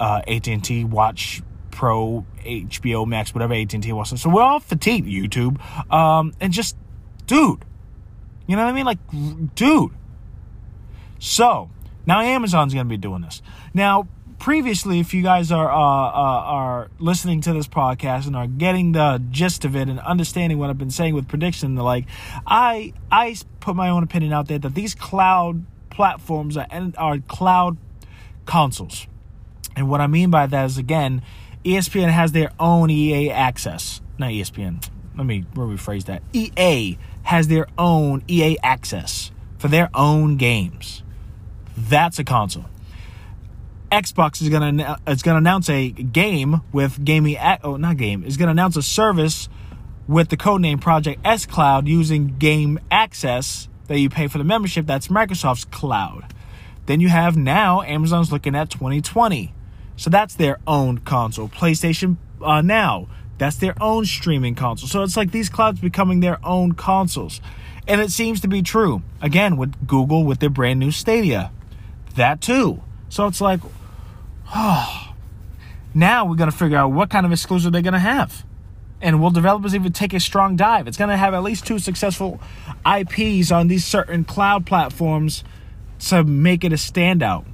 uh, 0.00 0.22
AT&T 0.26 0.84
Watch 0.84 1.42
Pro, 1.70 2.26
HBO 2.44 3.06
Max, 3.06 3.32
whatever 3.32 3.54
AT&T 3.54 3.92
wants. 3.92 4.20
So 4.20 4.30
we're 4.30 4.42
all 4.42 4.60
fatigued. 4.60 5.08
YouTube, 5.08 5.60
um, 5.92 6.32
and 6.40 6.52
just, 6.52 6.76
dude, 7.26 7.64
you 8.46 8.56
know 8.56 8.64
what 8.64 8.70
I 8.70 8.72
mean? 8.72 8.84
Like, 8.84 8.98
dude. 9.54 9.92
So 11.20 11.70
now 12.06 12.20
Amazon's 12.20 12.74
going 12.74 12.86
to 12.86 12.90
be 12.90 12.96
doing 12.96 13.22
this. 13.22 13.42
Now, 13.72 14.08
previously, 14.38 15.00
if 15.00 15.14
you 15.14 15.22
guys 15.22 15.50
are 15.50 15.70
uh, 15.70 15.74
uh, 15.74 16.42
are 16.58 16.90
listening 16.98 17.40
to 17.42 17.52
this 17.52 17.66
podcast 17.66 18.26
and 18.26 18.36
are 18.36 18.46
getting 18.46 18.92
the 18.92 19.22
gist 19.30 19.64
of 19.64 19.76
it 19.76 19.88
and 19.88 19.98
understanding 20.00 20.58
what 20.58 20.70
I've 20.70 20.78
been 20.78 20.90
saying 20.90 21.14
with 21.14 21.28
prediction 21.28 21.76
like, 21.76 22.06
I 22.46 22.92
I 23.10 23.36
put 23.60 23.76
my 23.76 23.88
own 23.88 24.02
opinion 24.02 24.32
out 24.32 24.48
there 24.48 24.58
that 24.58 24.74
these 24.74 24.94
cloud 24.94 25.64
platforms 25.90 26.56
are, 26.56 26.66
are 26.98 27.18
cloud 27.20 27.78
consoles, 28.46 29.06
and 29.76 29.88
what 29.88 30.00
I 30.00 30.06
mean 30.06 30.30
by 30.30 30.46
that 30.46 30.64
is 30.66 30.78
again, 30.78 31.22
ESPN 31.64 32.10
has 32.10 32.32
their 32.32 32.50
own 32.58 32.90
EA 32.90 33.30
access, 33.30 34.00
not 34.18 34.30
ESPN. 34.30 34.86
Let 35.16 35.26
me 35.26 35.44
rephrase 35.54 36.06
that. 36.06 36.22
EA 36.32 36.98
has 37.22 37.48
their 37.48 37.66
own 37.78 38.24
EA 38.28 38.58
access 38.62 39.30
for 39.58 39.68
their 39.68 39.88
own 39.94 40.36
games. 40.36 41.03
That's 41.76 42.18
a 42.18 42.24
console. 42.24 42.66
Xbox 43.90 44.42
is 44.42 44.48
gonna 44.48 44.98
it's 45.06 45.22
gonna 45.22 45.38
announce 45.38 45.68
a 45.68 45.90
game 45.90 46.62
with 46.72 47.04
gaming. 47.04 47.36
Oh, 47.62 47.76
not 47.76 47.96
game. 47.96 48.24
Is 48.24 48.36
gonna 48.36 48.50
announce 48.50 48.76
a 48.76 48.82
service 48.82 49.48
with 50.08 50.28
the 50.30 50.36
codename 50.36 50.80
Project 50.80 51.20
X 51.24 51.46
Cloud 51.46 51.86
using 51.86 52.36
Game 52.38 52.80
Access 52.90 53.68
that 53.86 53.98
you 53.98 54.10
pay 54.10 54.26
for 54.26 54.38
the 54.38 54.44
membership. 54.44 54.86
That's 54.86 55.08
Microsoft's 55.08 55.64
cloud. 55.64 56.32
Then 56.86 57.00
you 57.00 57.08
have 57.08 57.36
now 57.36 57.82
Amazon's 57.82 58.32
looking 58.32 58.54
at 58.54 58.68
2020, 58.68 59.54
so 59.96 60.10
that's 60.10 60.34
their 60.34 60.58
own 60.66 60.98
console. 60.98 61.48
PlayStation 61.48 62.16
uh, 62.42 62.60
Now 62.62 63.08
that's 63.38 63.56
their 63.56 63.74
own 63.80 64.04
streaming 64.04 64.54
console. 64.54 64.88
So 64.88 65.02
it's 65.02 65.16
like 65.16 65.30
these 65.30 65.48
clouds 65.48 65.80
becoming 65.80 66.20
their 66.20 66.44
own 66.44 66.72
consoles, 66.72 67.40
and 67.86 68.00
it 68.00 68.10
seems 68.10 68.40
to 68.40 68.48
be 68.48 68.62
true 68.62 69.02
again 69.22 69.56
with 69.56 69.86
Google 69.86 70.24
with 70.24 70.40
their 70.40 70.50
brand 70.50 70.80
new 70.80 70.90
Stadia 70.90 71.52
that 72.16 72.40
too. 72.40 72.82
So 73.08 73.26
it's 73.26 73.40
like, 73.40 73.60
oh, 74.54 75.14
now 75.94 76.26
we're 76.26 76.36
going 76.36 76.50
to 76.50 76.56
figure 76.56 76.76
out 76.76 76.90
what 76.90 77.10
kind 77.10 77.24
of 77.24 77.32
exclusive 77.32 77.72
they're 77.72 77.82
going 77.82 77.92
to 77.94 77.98
have. 77.98 78.44
And 79.00 79.20
will 79.20 79.30
developers 79.30 79.74
even 79.74 79.92
take 79.92 80.14
a 80.14 80.20
strong 80.20 80.56
dive? 80.56 80.88
It's 80.88 80.96
going 80.96 81.10
to 81.10 81.16
have 81.16 81.34
at 81.34 81.42
least 81.42 81.66
two 81.66 81.78
successful 81.78 82.40
IPs 82.86 83.52
on 83.52 83.68
these 83.68 83.84
certain 83.84 84.24
cloud 84.24 84.66
platforms 84.66 85.44
to 86.00 86.24
make 86.24 86.64
it 86.64 86.72
a 86.72 86.76
standout. 86.76 87.44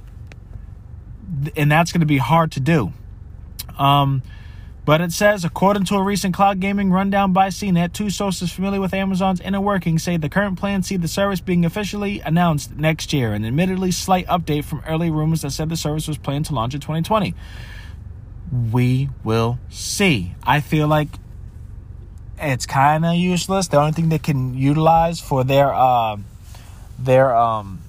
And 1.55 1.71
that's 1.71 1.91
going 1.91 1.99
to 1.99 2.05
be 2.07 2.17
hard 2.17 2.53
to 2.53 2.59
do. 2.59 2.93
Um, 3.77 4.21
But 4.91 4.99
it 4.99 5.13
says, 5.13 5.45
according 5.45 5.85
to 5.85 5.95
a 5.95 6.03
recent 6.03 6.33
cloud 6.33 6.59
gaming 6.59 6.91
rundown 6.91 7.31
by 7.31 7.47
CNET, 7.47 7.93
two 7.93 8.09
sources 8.09 8.51
familiar 8.51 8.81
with 8.81 8.93
Amazon's 8.93 9.39
inner 9.39 9.61
workings 9.61 10.03
say 10.03 10.17
the 10.17 10.27
current 10.27 10.59
plans 10.59 10.87
see 10.87 10.97
the 10.97 11.07
service 11.07 11.39
being 11.39 11.63
officially 11.63 12.19
announced 12.19 12.75
next 12.75 13.13
year, 13.13 13.31
an 13.31 13.45
admittedly 13.45 13.91
slight 13.91 14.27
update 14.27 14.65
from 14.65 14.83
early 14.85 15.09
rumors 15.09 15.43
that 15.43 15.51
said 15.51 15.69
the 15.69 15.77
service 15.77 16.09
was 16.09 16.17
planned 16.17 16.47
to 16.47 16.53
launch 16.53 16.73
in 16.73 16.81
2020. 16.81 17.33
We 18.69 19.07
will 19.23 19.59
see. 19.69 20.35
I 20.43 20.59
feel 20.59 20.89
like 20.89 21.07
it's 22.37 22.65
kind 22.65 23.05
of 23.05 23.15
useless. 23.15 23.69
The 23.69 23.77
only 23.77 23.93
thing 23.93 24.09
they 24.09 24.19
can 24.19 24.57
utilize 24.57 25.21
for 25.21 25.45
their 25.45 25.73
uh, 25.73 26.17
their 26.99 27.33
um, 27.33 27.81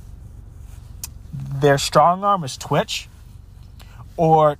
their 1.33 1.79
strong 1.79 2.23
arm 2.23 2.45
is 2.45 2.57
Twitch, 2.57 3.09
or 4.17 4.57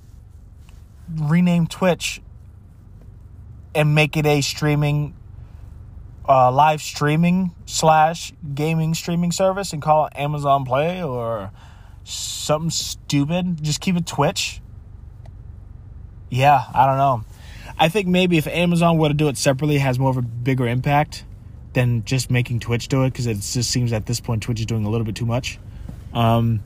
rename 1.07 1.67
Twitch 1.67 2.19
and 3.75 3.95
make 3.95 4.17
it 4.17 4.25
a 4.25 4.41
streaming 4.41 5.15
uh, 6.27 6.51
live 6.51 6.81
streaming 6.81 7.51
slash 7.65 8.33
gaming 8.53 8.93
streaming 8.93 9.31
service 9.31 9.73
and 9.73 9.81
call 9.81 10.07
it 10.07 10.13
Amazon 10.15 10.65
Play 10.65 11.03
or 11.03 11.51
something 12.03 12.69
stupid. 12.69 13.61
Just 13.61 13.81
keep 13.81 13.95
it 13.95 14.05
Twitch. 14.05 14.61
Yeah, 16.29 16.63
I 16.73 16.85
don't 16.85 16.97
know. 16.97 17.23
I 17.77 17.89
think 17.89 18.07
maybe 18.07 18.37
if 18.37 18.47
Amazon 18.47 18.97
were 18.97 19.09
to 19.09 19.13
do 19.13 19.27
it 19.27 19.37
separately, 19.37 19.75
it 19.75 19.81
has 19.81 19.99
more 19.99 20.09
of 20.09 20.17
a 20.17 20.21
bigger 20.21 20.67
impact 20.67 21.25
than 21.73 22.05
just 22.05 22.29
making 22.29 22.59
Twitch 22.59 22.87
do 22.87 23.03
it 23.03 23.11
because 23.11 23.25
it 23.25 23.35
just 23.35 23.69
seems 23.69 23.91
at 23.93 24.05
this 24.05 24.19
point 24.19 24.43
Twitch 24.43 24.59
is 24.59 24.65
doing 24.65 24.85
a 24.85 24.89
little 24.89 25.05
bit 25.05 25.15
too 25.15 25.25
much. 25.25 25.59
Um, 26.13 26.61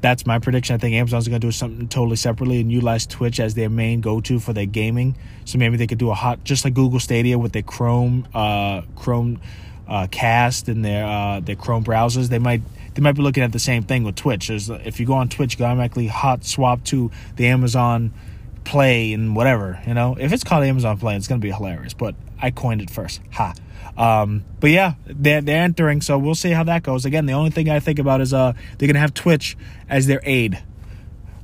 that's 0.00 0.26
my 0.26 0.38
prediction. 0.38 0.74
I 0.74 0.78
think 0.78 0.94
Amazon's 0.94 1.28
going 1.28 1.40
to 1.40 1.46
do 1.46 1.52
something 1.52 1.88
totally 1.88 2.16
separately 2.16 2.60
and 2.60 2.72
utilize 2.72 3.06
Twitch 3.06 3.38
as 3.40 3.54
their 3.54 3.68
main 3.68 4.00
go-to 4.00 4.40
for 4.40 4.52
their 4.52 4.66
gaming. 4.66 5.16
So 5.44 5.58
maybe 5.58 5.76
they 5.76 5.86
could 5.86 5.98
do 5.98 6.10
a 6.10 6.14
hot, 6.14 6.42
just 6.44 6.64
like 6.64 6.74
Google 6.74 7.00
Stadia 7.00 7.38
with 7.38 7.52
their 7.52 7.62
Chrome, 7.62 8.26
uh, 8.34 8.82
Chrome 8.96 9.40
uh, 9.88 10.06
Cast 10.10 10.68
and 10.68 10.84
their 10.84 11.04
uh, 11.04 11.40
their 11.40 11.56
Chrome 11.56 11.84
browsers. 11.84 12.28
They 12.28 12.38
might 12.38 12.62
they 12.94 13.02
might 13.02 13.12
be 13.12 13.22
looking 13.22 13.42
at 13.42 13.52
the 13.52 13.58
same 13.58 13.82
thing 13.82 14.04
with 14.04 14.16
Twitch. 14.16 14.48
There's, 14.48 14.70
if 14.70 15.00
you 15.00 15.06
go 15.06 15.14
on 15.14 15.28
Twitch, 15.28 15.58
you 15.58 15.64
automatically 15.64 16.06
hot 16.06 16.44
swap 16.44 16.84
to 16.84 17.10
the 17.36 17.46
Amazon 17.48 18.12
Play 18.64 19.12
and 19.12 19.34
whatever. 19.34 19.80
You 19.86 19.94
know, 19.94 20.16
if 20.18 20.32
it's 20.32 20.44
called 20.44 20.64
Amazon 20.64 20.98
Play, 20.98 21.16
it's 21.16 21.28
going 21.28 21.40
to 21.40 21.44
be 21.44 21.52
hilarious. 21.52 21.94
But 21.94 22.14
I 22.40 22.50
coined 22.50 22.82
it 22.82 22.90
first. 22.90 23.20
Ha. 23.32 23.54
Um, 24.00 24.44
but 24.60 24.70
yeah, 24.70 24.94
they're, 25.04 25.42
they're 25.42 25.60
entering, 25.60 26.00
so 26.00 26.16
we'll 26.16 26.34
see 26.34 26.52
how 26.52 26.64
that 26.64 26.82
goes. 26.82 27.04
Again, 27.04 27.26
the 27.26 27.34
only 27.34 27.50
thing 27.50 27.68
I 27.68 27.80
think 27.80 27.98
about 27.98 28.22
is 28.22 28.32
uh, 28.32 28.54
they're 28.78 28.90
to 28.90 28.98
have 28.98 29.12
Twitch 29.12 29.58
as 29.90 30.06
their 30.06 30.22
aid. 30.24 30.58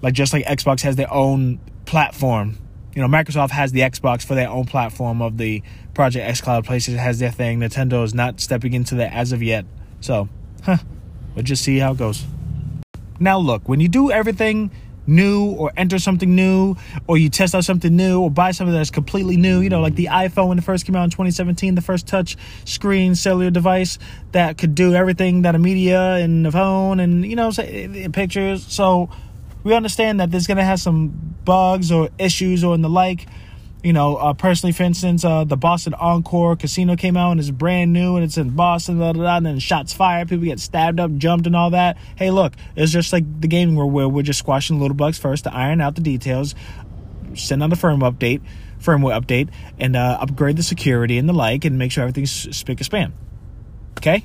Like 0.00 0.14
just 0.14 0.32
like 0.32 0.46
Xbox 0.46 0.80
has 0.80 0.96
their 0.96 1.12
own 1.12 1.60
platform. 1.84 2.56
You 2.94 3.02
know, 3.02 3.08
Microsoft 3.08 3.50
has 3.50 3.72
the 3.72 3.80
Xbox 3.80 4.24
for 4.24 4.34
their 4.34 4.48
own 4.48 4.64
platform 4.64 5.20
of 5.20 5.36
the 5.36 5.62
Project 5.92 6.26
X 6.26 6.40
Cloud. 6.40 6.64
PlayStation 6.64 6.96
has 6.96 7.18
their 7.18 7.30
thing. 7.30 7.60
Nintendo 7.60 8.02
is 8.02 8.14
not 8.14 8.40
stepping 8.40 8.72
into 8.72 8.94
that 8.94 9.12
as 9.12 9.32
of 9.32 9.42
yet. 9.42 9.66
So, 10.00 10.30
huh, 10.62 10.78
we'll 11.34 11.44
just 11.44 11.62
see 11.62 11.76
how 11.76 11.92
it 11.92 11.98
goes. 11.98 12.24
Now, 13.20 13.38
look, 13.38 13.68
when 13.68 13.80
you 13.80 13.88
do 13.88 14.10
everything 14.10 14.70
new 15.06 15.52
or 15.52 15.72
enter 15.76 15.98
something 15.98 16.34
new 16.34 16.76
or 17.06 17.16
you 17.18 17.28
test 17.28 17.54
out 17.54 17.64
something 17.64 17.94
new 17.94 18.20
or 18.20 18.30
buy 18.30 18.50
something 18.50 18.74
that's 18.74 18.90
completely 18.90 19.36
new. 19.36 19.60
You 19.60 19.70
know 19.70 19.80
like 19.80 19.94
the 19.94 20.06
iphone 20.06 20.48
when 20.48 20.58
it 20.58 20.64
first 20.64 20.86
came 20.86 20.96
out 20.96 21.04
in 21.04 21.10
2017 21.10 21.74
the 21.74 21.80
first 21.80 22.06
touch 22.06 22.36
screen 22.64 23.14
cellular 23.14 23.50
device 23.50 23.98
that 24.32 24.58
could 24.58 24.74
do 24.74 24.94
everything 24.94 25.42
that 25.42 25.54
a 25.54 25.58
media 25.58 26.14
and 26.14 26.44
the 26.44 26.52
phone 26.52 27.00
and 27.00 27.24
you 27.24 27.36
know 27.36 27.50
eh, 27.58 27.88
eh, 27.94 28.08
pictures. 28.08 28.64
So 28.68 29.10
we 29.64 29.74
understand 29.74 30.20
that 30.20 30.30
there's 30.30 30.46
going 30.46 30.58
to 30.58 30.64
have 30.64 30.80
some 30.80 31.08
bugs 31.44 31.90
or 31.90 32.10
issues 32.18 32.62
or 32.62 32.74
in 32.74 32.82
the 32.82 32.88
like 32.88 33.26
you 33.86 33.92
know, 33.92 34.16
uh, 34.16 34.34
personally, 34.34 34.72
for 34.72 34.82
instance, 34.82 35.24
uh, 35.24 35.44
the 35.44 35.56
Boston 35.56 35.94
Encore 35.94 36.56
Casino 36.56 36.96
came 36.96 37.16
out 37.16 37.30
and 37.30 37.38
it's 37.38 37.52
brand 37.52 37.92
new 37.92 38.16
and 38.16 38.24
it's 38.24 38.36
in 38.36 38.50
Boston, 38.50 38.96
blah, 38.96 39.12
blah, 39.12 39.22
blah, 39.22 39.36
and 39.36 39.46
then 39.46 39.60
shots 39.60 39.92
fired, 39.92 40.28
people 40.28 40.44
get 40.44 40.58
stabbed 40.58 40.98
up, 40.98 41.14
jumped, 41.18 41.46
and 41.46 41.54
all 41.54 41.70
that. 41.70 41.96
Hey, 42.16 42.32
look, 42.32 42.54
it's 42.74 42.90
just 42.90 43.12
like 43.12 43.40
the 43.40 43.46
gaming 43.46 43.76
world 43.76 43.92
where 43.92 44.08
we're 44.08 44.24
just 44.24 44.40
squashing 44.40 44.80
little 44.80 44.96
bugs 44.96 45.18
first 45.18 45.44
to 45.44 45.54
iron 45.54 45.80
out 45.80 45.94
the 45.94 46.00
details, 46.00 46.56
send 47.34 47.62
out 47.62 47.70
the 47.70 47.76
firmware 47.76 48.12
update, 48.12 48.40
firmware 48.82 49.20
update, 49.20 49.50
and 49.78 49.94
uh, 49.94 50.18
upgrade 50.20 50.56
the 50.56 50.64
security 50.64 51.16
and 51.16 51.28
the 51.28 51.32
like, 51.32 51.64
and 51.64 51.78
make 51.78 51.92
sure 51.92 52.02
everything's 52.02 52.32
spick 52.56 52.80
and 52.80 52.86
span. 52.86 53.12
Okay. 53.98 54.24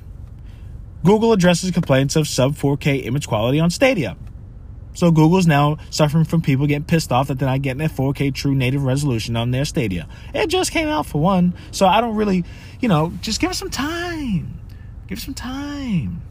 Google 1.05 1.33
addresses 1.33 1.69
complaints 1.69 2.15
of 2.15 2.27
sub 2.27 2.55
4K 2.55 3.05
image 3.05 3.27
quality 3.27 3.59
on 3.59 3.69
Stadia. 3.69 4.17
So 4.93 5.11
Google's 5.11 5.47
now 5.47 5.77
suffering 5.89 6.25
from 6.25 6.41
people 6.41 6.67
getting 6.67 6.83
pissed 6.83 7.11
off 7.11 7.27
that 7.29 7.39
they're 7.39 7.49
not 7.49 7.61
getting 7.61 7.79
their 7.79 7.89
4K 7.89 8.33
true 8.33 8.53
native 8.55 8.83
resolution 8.83 9.35
on 9.35 9.51
their 9.51 9.65
Stadia. 9.65 10.07
It 10.33 10.47
just 10.47 10.71
came 10.71 10.87
out 10.87 11.05
for 11.05 11.21
one, 11.21 11.53
so 11.71 11.87
I 11.87 12.01
don't 12.01 12.15
really, 12.15 12.43
you 12.79 12.89
know, 12.89 13.13
just 13.21 13.39
give 13.39 13.51
it 13.51 13.55
some 13.55 13.69
time. 13.69 14.59
Give 15.07 15.17
it 15.17 15.21
some 15.21 15.33
time. 15.33 16.21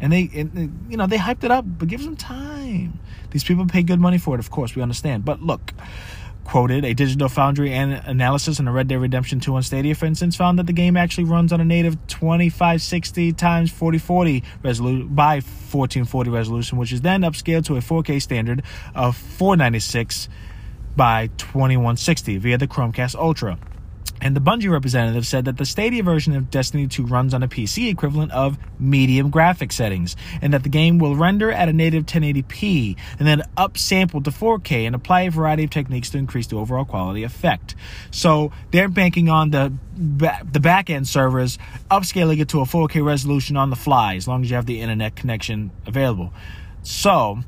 And 0.00 0.12
they, 0.12 0.30
and, 0.34 0.86
you 0.90 0.96
know, 0.98 1.06
they 1.06 1.16
hyped 1.16 1.44
it 1.44 1.50
up, 1.50 1.64
but 1.66 1.88
give 1.88 2.00
it 2.00 2.04
some 2.04 2.16
time. 2.16 2.98
These 3.30 3.44
people 3.44 3.66
pay 3.66 3.82
good 3.82 4.00
money 4.00 4.18
for 4.18 4.34
it, 4.34 4.40
of 4.40 4.50
course, 4.50 4.76
we 4.76 4.82
understand. 4.82 5.24
But 5.24 5.42
look, 5.42 5.72
quoted 6.46 6.84
a 6.84 6.94
digital 6.94 7.28
foundry 7.28 7.72
and 7.72 7.92
analysis 8.06 8.60
on 8.60 8.68
a 8.68 8.72
red 8.72 8.86
dead 8.86 9.00
redemption 9.00 9.40
2 9.40 9.56
on 9.56 9.62
stadia 9.64 9.96
for 9.96 10.06
instance 10.06 10.36
found 10.36 10.58
that 10.58 10.66
the 10.66 10.72
game 10.72 10.96
actually 10.96 11.24
runs 11.24 11.52
on 11.52 11.60
a 11.60 11.64
native 11.64 11.94
2560 12.06 13.32
times 13.32 13.70
4040 13.72 14.44
resolution 14.62 15.08
by 15.08 15.34
1440 15.34 16.30
resolution 16.30 16.78
which 16.78 16.92
is 16.92 17.00
then 17.00 17.22
upscaled 17.22 17.64
to 17.64 17.76
a 17.76 17.80
4k 17.80 18.22
standard 18.22 18.62
of 18.94 19.16
496 19.16 20.28
by 20.94 21.26
2160 21.36 22.38
via 22.38 22.56
the 22.56 22.68
chromecast 22.68 23.16
ultra 23.16 23.58
and 24.20 24.34
the 24.34 24.40
Bungie 24.40 24.70
representative 24.70 25.26
said 25.26 25.44
that 25.44 25.56
the 25.56 25.66
Stadia 25.66 26.02
version 26.02 26.34
of 26.34 26.50
Destiny 26.50 26.86
2 26.86 27.06
runs 27.06 27.34
on 27.34 27.42
a 27.42 27.48
PC 27.48 27.90
equivalent 27.90 28.32
of 28.32 28.58
medium 28.78 29.30
graphic 29.30 29.72
settings, 29.72 30.16
and 30.40 30.52
that 30.54 30.62
the 30.62 30.68
game 30.68 30.98
will 30.98 31.16
render 31.16 31.50
at 31.50 31.68
a 31.68 31.72
native 31.72 32.06
1080p 32.06 32.96
and 33.18 33.26
then 33.26 33.42
upsample 33.56 34.22
to 34.24 34.30
4K 34.30 34.86
and 34.86 34.94
apply 34.94 35.22
a 35.22 35.30
variety 35.30 35.64
of 35.64 35.70
techniques 35.70 36.10
to 36.10 36.18
increase 36.18 36.46
the 36.46 36.56
overall 36.56 36.84
quality 36.84 37.22
effect. 37.22 37.74
So 38.10 38.52
they're 38.70 38.88
banking 38.88 39.28
on 39.28 39.50
the 39.50 39.72
the 39.96 40.60
back 40.60 40.90
end 40.90 41.08
servers 41.08 41.58
upscaling 41.90 42.38
it 42.38 42.50
to 42.50 42.60
a 42.60 42.64
4K 42.64 43.02
resolution 43.04 43.56
on 43.56 43.70
the 43.70 43.76
fly, 43.76 44.16
as 44.16 44.28
long 44.28 44.42
as 44.42 44.50
you 44.50 44.56
have 44.56 44.66
the 44.66 44.80
internet 44.80 45.16
connection 45.16 45.70
available. 45.86 46.32
So, 46.82 47.38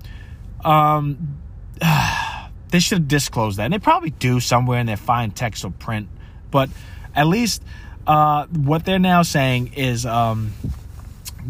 um, 0.65 1.39
they 2.71 2.81
should 2.81 2.99
have 2.99 3.09
disclosed 3.09 3.59
that, 3.59 3.65
and 3.65 3.75
they 3.75 3.79
probably 3.79 4.11
do 4.11 4.41
somewhere 4.41 4.81
in 4.81 4.87
their 4.87 4.97
fine 4.97 5.31
text 5.31 5.65
or 5.65 5.71
print 5.71 6.09
but 6.51 6.71
at 7.15 7.27
least 7.27 7.63
uh, 8.07 8.47
what 8.47 8.85
they're 8.85 8.99
now 8.99 9.23
saying 9.23 9.73
is 9.75 10.07
um, 10.07 10.53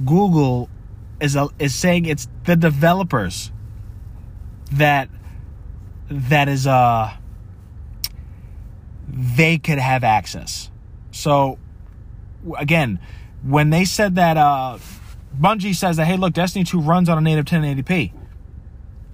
Google 0.05 0.69
is 1.21 1.37
a, 1.37 1.49
is 1.59 1.75
saying 1.75 2.07
it's 2.07 2.29
the 2.45 2.57
developers 2.57 3.51
that 4.73 5.09
that 6.11 6.49
is 6.49 6.67
uh 6.67 7.13
they 9.11 9.59
could 9.59 9.79
have 9.79 10.05
access. 10.05 10.71
So 11.11 11.59
again, 12.59 13.01
when 13.43 13.71
they 13.71 13.85
said 13.85 14.15
that 14.17 14.37
uh 14.37 14.79
Bungie 15.39 15.75
says 15.75 15.97
that 15.97 16.07
hey 16.07 16.17
look 16.17 16.33
Destiny 16.33 16.65
2 16.65 16.81
runs 16.81 17.09
on 17.09 17.19
a 17.19 17.21
native 17.21 17.45
1080p 17.45 18.13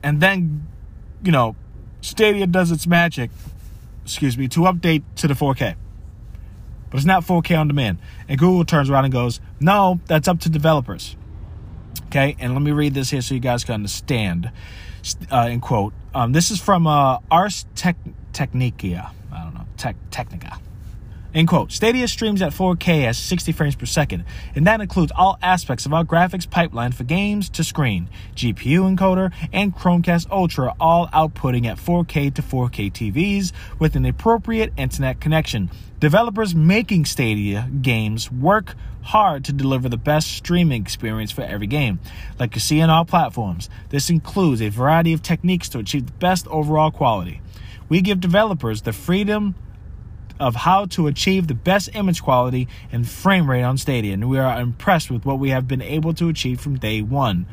and 0.03 0.21
then 0.21 0.67
you 1.23 1.33
know 1.33 1.57
Stadia 2.01 2.47
does 2.47 2.71
its 2.71 2.87
magic 2.87 3.31
excuse 4.05 4.39
me, 4.39 4.49
to 4.49 4.61
update 4.61 5.03
to 5.17 5.29
the 5.29 5.35
4K. 5.35 5.77
But 6.91 6.99
it's 6.99 7.07
not 7.07 7.25
4K 7.25 7.59
on 7.59 7.69
demand. 7.69 7.99
And 8.29 8.39
Google 8.39 8.65
turns 8.65 8.89
around 8.89 9.05
and 9.05 9.13
goes, 9.13 9.41
no, 9.61 10.01
that's 10.07 10.29
up 10.29 10.41
to 10.41 10.49
developers. 10.49 11.17
Okay, 12.07 12.37
and 12.39 12.53
let 12.53 12.63
me 12.63 12.71
read 12.71 12.95
this 12.95 13.11
here 13.11 13.21
so 13.21 13.35
you 13.35 13.41
guys 13.41 13.65
can 13.65 13.75
understand. 13.75 14.53
Uh, 15.31 15.49
in 15.51 15.61
quote, 15.61 15.93
um, 16.15 16.33
this 16.33 16.51
is 16.51 16.61
from 16.61 16.87
uh, 16.87 17.19
Ars 17.31 17.67
Tech- 17.75 17.97
Technica. 18.33 19.11
I 19.33 19.43
don't 19.43 19.55
know, 19.55 19.67
Tech 19.77 19.97
Technica. 20.11 20.61
End 21.35 21.49
quote. 21.49 21.73
Stadia 21.73 22.07
streams 22.07 22.41
at 22.43 22.53
4K 22.53 23.05
at 23.05 23.17
60 23.17 23.51
frames 23.51 23.75
per 23.75 23.87
second, 23.87 24.25
and 24.55 24.69
that 24.69 24.81
includes 24.81 25.11
all 25.17 25.37
aspects 25.43 25.85
of 25.85 25.93
our 25.93 26.05
graphics 26.05 26.49
pipeline 26.49 26.93
for 26.93 27.03
games 27.03 27.49
to 27.51 27.65
screen, 27.65 28.09
GPU 28.37 28.97
encoder, 28.97 29.33
and 29.53 29.75
Chromecast 29.75 30.31
Ultra, 30.31 30.75
all 30.79 31.09
outputting 31.09 31.67
at 31.67 31.77
4K 31.79 32.33
to 32.35 32.43
4K 32.43 32.93
TVs 32.93 33.53
with 33.81 33.97
an 33.97 34.05
appropriate 34.05 34.73
internet 34.77 35.21
connection. 35.21 35.71
Developers 35.99 36.55
making 36.55 37.05
Stadia 37.05 37.69
games 37.83 38.31
work 38.31 38.77
hard 39.03 39.45
to 39.47 39.53
deliver 39.53 39.89
the 39.89 39.97
best 39.97 40.31
streaming 40.31 40.83
experience 40.83 41.33
for 41.33 41.43
every 41.43 41.67
game. 41.67 41.99
Like 42.39 42.55
you 42.55 42.61
see 42.61 42.81
on 42.81 42.91
all 42.91 43.05
platforms, 43.05 43.69
this 43.89 44.09
includes 44.09 44.63
a 44.63 44.69
variety 44.69 45.13
of 45.13 45.21
techniques 45.21 45.69
to 45.71 45.79
achieve 45.79 46.07
the 46.07 46.13
best 46.13 46.47
overall 46.47 46.93
quality. 46.93 47.41
We 47.89 48.03
give 48.03 48.21
developers 48.21 48.83
the 48.83 48.93
freedom 48.93 49.57
of 50.41 50.55
how 50.55 50.87
to 50.87 51.07
achieve 51.07 51.47
the 51.47 51.55
best 51.55 51.91
image 51.95 52.23
quality 52.23 52.69
and 52.91 53.09
frame 53.09 53.49
rate 53.51 53.63
on 53.63 53.79
Stadia, 53.79 54.15
and 54.15 54.29
we 54.29 54.39
are 54.39 54.61
impressed 54.61 55.11
with 55.11 55.25
what 55.25 55.39
we 55.39 55.51
have 55.51 55.69
been 55.69 55.83
able 55.83 56.13
to 56.15 56.29
achieve 56.29 56.61
from 56.61 56.77
day 56.77 57.03
one. 57.03 57.47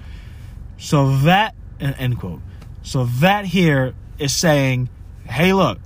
So 0.77 1.17
that 1.17 1.55
end 1.79 2.19
quote. 2.19 2.41
So 2.83 3.05
that 3.05 3.45
here 3.45 3.93
is 4.17 4.33
saying, 4.33 4.89
hey, 5.25 5.53
look, 5.53 5.79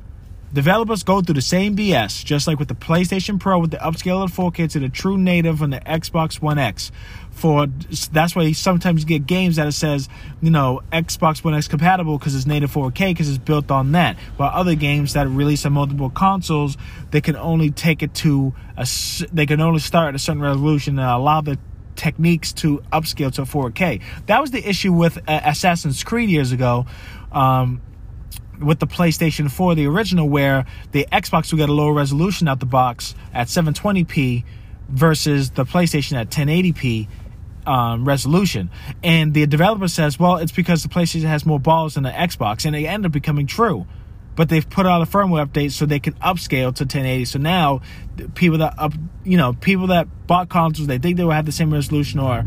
Developers 0.55 1.03
go 1.03 1.19
through 1.19 1.35
the 1.35 1.41
same 1.41 1.75
BS, 1.75 2.23
just 2.23 2.47
like 2.47 2.59
with 2.59 2.69
the 2.69 2.75
PlayStation 2.75 3.41
Pro 3.41 3.59
with 3.59 3.71
the 3.71 3.77
upscale 3.77 4.25
4K 4.29 4.71
to 4.71 4.79
the 4.79 4.87
true 4.87 5.17
native 5.17 5.61
on 5.61 5.71
the 5.71 5.81
Xbox 5.81 6.41
One 6.41 6.57
X. 6.57 6.93
For 7.31 7.67
that's 8.13 8.37
why 8.37 8.49
sometimes 8.53 9.01
you 9.01 9.05
get 9.05 9.27
games 9.27 9.57
that 9.57 9.67
it 9.67 9.73
says, 9.73 10.07
you 10.41 10.49
know, 10.49 10.81
Xbox 10.93 11.43
One 11.43 11.55
X 11.55 11.67
compatible 11.67 12.17
because 12.17 12.35
it's 12.35 12.45
native 12.45 12.71
4K 12.71 13.09
because 13.09 13.27
it's 13.27 13.37
built 13.37 13.69
on 13.69 13.91
that. 13.91 14.15
While 14.37 14.49
other 14.53 14.75
games 14.75 15.11
that 15.11 15.27
release 15.27 15.65
on 15.65 15.73
multiple 15.73 16.09
consoles, 16.09 16.77
they 17.11 17.19
can 17.19 17.35
only 17.35 17.69
take 17.71 18.01
it 18.01 18.13
to 18.13 18.55
a, 18.77 18.87
they 19.33 19.45
can 19.45 19.59
only 19.59 19.79
start 19.79 20.07
at 20.07 20.15
a 20.15 20.19
certain 20.19 20.41
resolution 20.41 20.97
and 20.97 21.05
allow 21.05 21.41
the 21.41 21.59
techniques 21.97 22.53
to 22.53 22.81
upscale 22.93 23.33
to 23.33 23.41
4K. 23.41 24.01
That 24.27 24.39
was 24.39 24.51
the 24.51 24.65
issue 24.65 24.93
with 24.93 25.17
uh, 25.27 25.41
Assassin's 25.43 26.01
Creed 26.05 26.29
years 26.29 26.53
ago. 26.53 26.85
Um, 27.33 27.81
with 28.59 28.79
the 28.79 28.87
PlayStation 28.87 29.51
4, 29.51 29.75
the 29.75 29.87
original, 29.87 30.27
where 30.27 30.65
the 30.91 31.07
Xbox 31.11 31.51
would 31.51 31.57
get 31.57 31.69
a 31.69 31.73
lower 31.73 31.93
resolution 31.93 32.47
out 32.47 32.59
the 32.59 32.65
box 32.65 33.15
at 33.33 33.47
720p 33.47 34.43
versus 34.89 35.51
the 35.51 35.65
PlayStation 35.65 36.13
at 36.13 36.29
1080p 36.29 37.07
um, 37.65 38.05
resolution. 38.05 38.69
And 39.03 39.33
the 39.33 39.45
developer 39.47 39.87
says, 39.87 40.19
well, 40.19 40.37
it's 40.37 40.51
because 40.51 40.83
the 40.83 40.89
PlayStation 40.89 41.23
has 41.23 41.45
more 41.45 41.59
balls 41.59 41.95
than 41.95 42.03
the 42.03 42.11
Xbox, 42.11 42.65
and 42.65 42.75
it 42.75 42.85
ended 42.85 43.07
up 43.07 43.11
becoming 43.11 43.47
true. 43.47 43.85
But 44.35 44.49
they've 44.49 44.69
put 44.69 44.85
out 44.85 45.01
a 45.01 45.05
firmware 45.05 45.45
update 45.45 45.71
so 45.71 45.85
they 45.85 45.99
can 45.99 46.13
upscale 46.15 46.75
to 46.75 46.83
1080. 46.83 47.25
So 47.25 47.39
now, 47.39 47.81
people 48.35 48.57
that 48.57 48.75
up, 48.77 48.93
you 49.23 49.37
know, 49.37 49.53
people 49.53 49.87
that 49.87 50.27
bought 50.27 50.49
consoles, 50.49 50.87
they 50.87 50.97
think 50.97 51.15
they 51.15 51.23
will 51.23 51.31
have 51.31 51.45
the 51.45 51.53
same 51.53 51.71
resolution, 51.71 52.19
or 52.19 52.43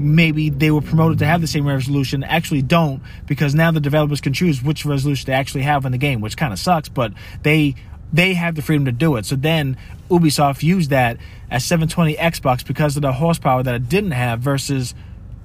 maybe 0.00 0.48
they 0.48 0.70
were 0.70 0.80
promoted 0.80 1.18
to 1.18 1.26
have 1.26 1.42
the 1.42 1.46
same 1.46 1.66
resolution 1.66 2.24
actually 2.24 2.62
don't 2.62 3.02
because 3.26 3.54
now 3.54 3.70
the 3.70 3.80
developers 3.80 4.20
can 4.20 4.32
choose 4.32 4.62
which 4.62 4.86
resolution 4.86 5.26
they 5.26 5.34
actually 5.34 5.60
have 5.60 5.84
in 5.84 5.92
the 5.92 5.98
game 5.98 6.22
which 6.22 6.38
kind 6.38 6.54
of 6.54 6.58
sucks 6.58 6.88
but 6.88 7.12
they 7.42 7.74
they 8.12 8.34
have 8.34 8.54
the 8.54 8.62
freedom 8.62 8.86
to 8.86 8.92
do 8.92 9.16
it. 9.16 9.26
So 9.26 9.36
then 9.36 9.76
ubisoft 10.10 10.62
used 10.62 10.90
that 10.90 11.18
as 11.50 11.64
720 11.64 12.16
xbox 12.16 12.66
because 12.66 12.96
of 12.96 13.02
the 13.02 13.12
horsepower 13.12 13.62
that 13.62 13.74
it 13.74 13.88
didn't 13.88 14.10
have 14.12 14.40
versus 14.40 14.94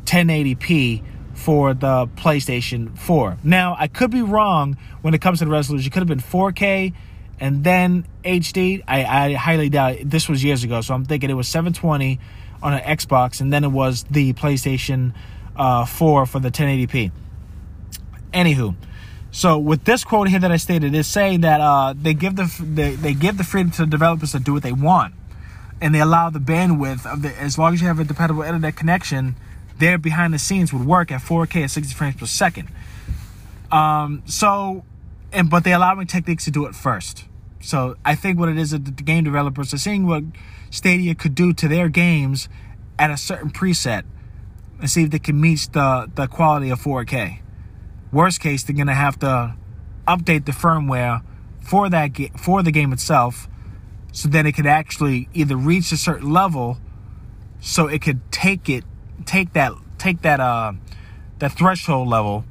1080p 0.06 1.04
for 1.34 1.74
the 1.74 2.08
playstation 2.16 2.98
4 2.98 3.38
now 3.44 3.76
i 3.78 3.88
could 3.88 4.10
be 4.10 4.22
wrong 4.22 4.78
when 5.02 5.14
it 5.14 5.20
comes 5.22 5.40
to 5.40 5.46
the 5.46 5.52
resolution. 5.52 5.86
It 5.86 5.92
could 5.92 6.00
have 6.00 6.08
been 6.08 6.20
4k 6.20 6.94
and 7.42 7.64
then 7.64 8.08
hd 8.24 8.84
i, 8.88 9.04
I 9.04 9.34
highly 9.34 9.68
doubt 9.68 9.96
it. 9.96 10.10
this 10.10 10.30
was 10.30 10.42
years 10.44 10.64
ago 10.64 10.80
so 10.80 10.94
i'm 10.94 11.04
thinking 11.04 11.30
it 11.30 11.34
was 11.34 11.50
720 11.50 12.20
on 12.62 12.74
an 12.74 12.82
Xbox, 12.82 13.42
and 13.42 13.52
then 13.52 13.64
it 13.64 13.72
was 13.72 14.04
the 14.10 14.34
PlayStation 14.34 15.14
uh, 15.56 15.86
4 15.86 16.26
for 16.26 16.40
the 16.40 16.50
1080p. 16.50 17.12
Anywho, 18.34 18.76
so 19.32 19.58
with 19.58 19.84
this 19.84 20.04
quote 20.04 20.30
here 20.30 20.40
that 20.40 20.52
I 20.52 20.58
stated, 20.58 20.96
is 20.96 21.08
saying 21.08 21.42
that 21.42 21.60
uh, 21.60 21.94
they 21.96 22.14
give 22.14 22.38
the 22.38 22.50
they, 22.62 22.96
they 22.96 23.14
give 23.14 23.38
the 23.38 23.44
freedom 23.44 23.72
to 23.72 23.82
the 23.82 23.88
developers 23.88 24.32
to 24.32 24.40
do 24.40 24.54
what 24.54 24.64
they 24.64 24.72
want, 24.72 25.14
and 25.82 25.94
they 25.94 26.00
allow 26.00 26.30
the 26.30 26.40
bandwidth 26.40 27.06
of 27.06 27.22
the 27.22 27.38
as 27.38 27.58
long 27.58 27.74
as 27.74 27.82
you 27.82 27.88
have 27.88 28.00
a 28.00 28.06
dependable 28.06 28.44
internet 28.44 28.76
connection, 28.76 29.36
there 29.78 29.98
behind 29.98 30.34
the 30.34 30.40
scenes 30.40 30.72
would 30.72 30.86
work 30.86 31.12
at 31.12 31.22
4K 31.22 31.64
at 31.64 31.72
60 31.72 31.94
frames 31.94 32.16
per 32.16 32.26
second. 32.26 32.70
Um, 33.72 34.24
so, 34.26 34.86
and 35.34 35.50
but 35.50 35.64
they 35.66 35.74
allow 35.74 35.96
me 35.96 36.06
techniques 36.06 36.46
to 36.46 36.52
do 36.52 36.66
it 36.66 36.76
first. 36.76 37.26
So 37.66 37.96
I 38.06 38.14
think 38.14 38.38
what 38.38 38.48
it 38.48 38.60
is 38.60 38.70
that 38.72 38.86
the 38.86 38.92
game 38.92 39.24
developers 39.24 39.74
are 39.74 39.80
seeing 39.80 40.06
what 40.06 40.24
Stadia 40.70 41.16
could 41.16 41.34
do 41.34 41.52
to 41.54 41.68
their 41.68 41.90
games 41.90 42.48
at 43.00 43.10
a 43.10 43.18
certain 43.18 43.50
preset 43.50 44.04
and 44.80 44.88
see 44.88 45.06
if 45.06 45.10
they 45.10 45.18
can 45.18 45.42
meet 45.42 45.70
the, 45.74 46.12
the 46.14 46.28
quality 46.28 46.70
of 46.70 46.80
4K. 46.80 47.40
Worst 48.12 48.40
case, 48.40 48.62
they're 48.62 48.76
gonna 48.76 48.94
have 48.94 49.18
to 49.20 49.56
update 50.08 50.46
the 50.46 50.52
firmware 50.52 51.24
for 51.60 51.90
that 51.90 52.12
for 52.38 52.62
the 52.62 52.72
game 52.72 52.94
itself, 52.94 53.48
so 54.12 54.30
then 54.30 54.46
it 54.46 54.52
could 54.52 54.68
actually 54.68 55.28
either 55.34 55.58
reach 55.58 55.92
a 55.92 55.98
certain 55.98 56.32
level, 56.32 56.78
so 57.60 57.88
it 57.88 58.04
could 58.04 58.32
take 58.32 58.70
it 58.70 58.84
take 59.26 59.54
that 59.54 59.72
take 59.98 60.22
that 60.22 60.40
uh 60.40 60.72
that 61.40 61.54
threshold 61.54 62.08
level 62.08 62.46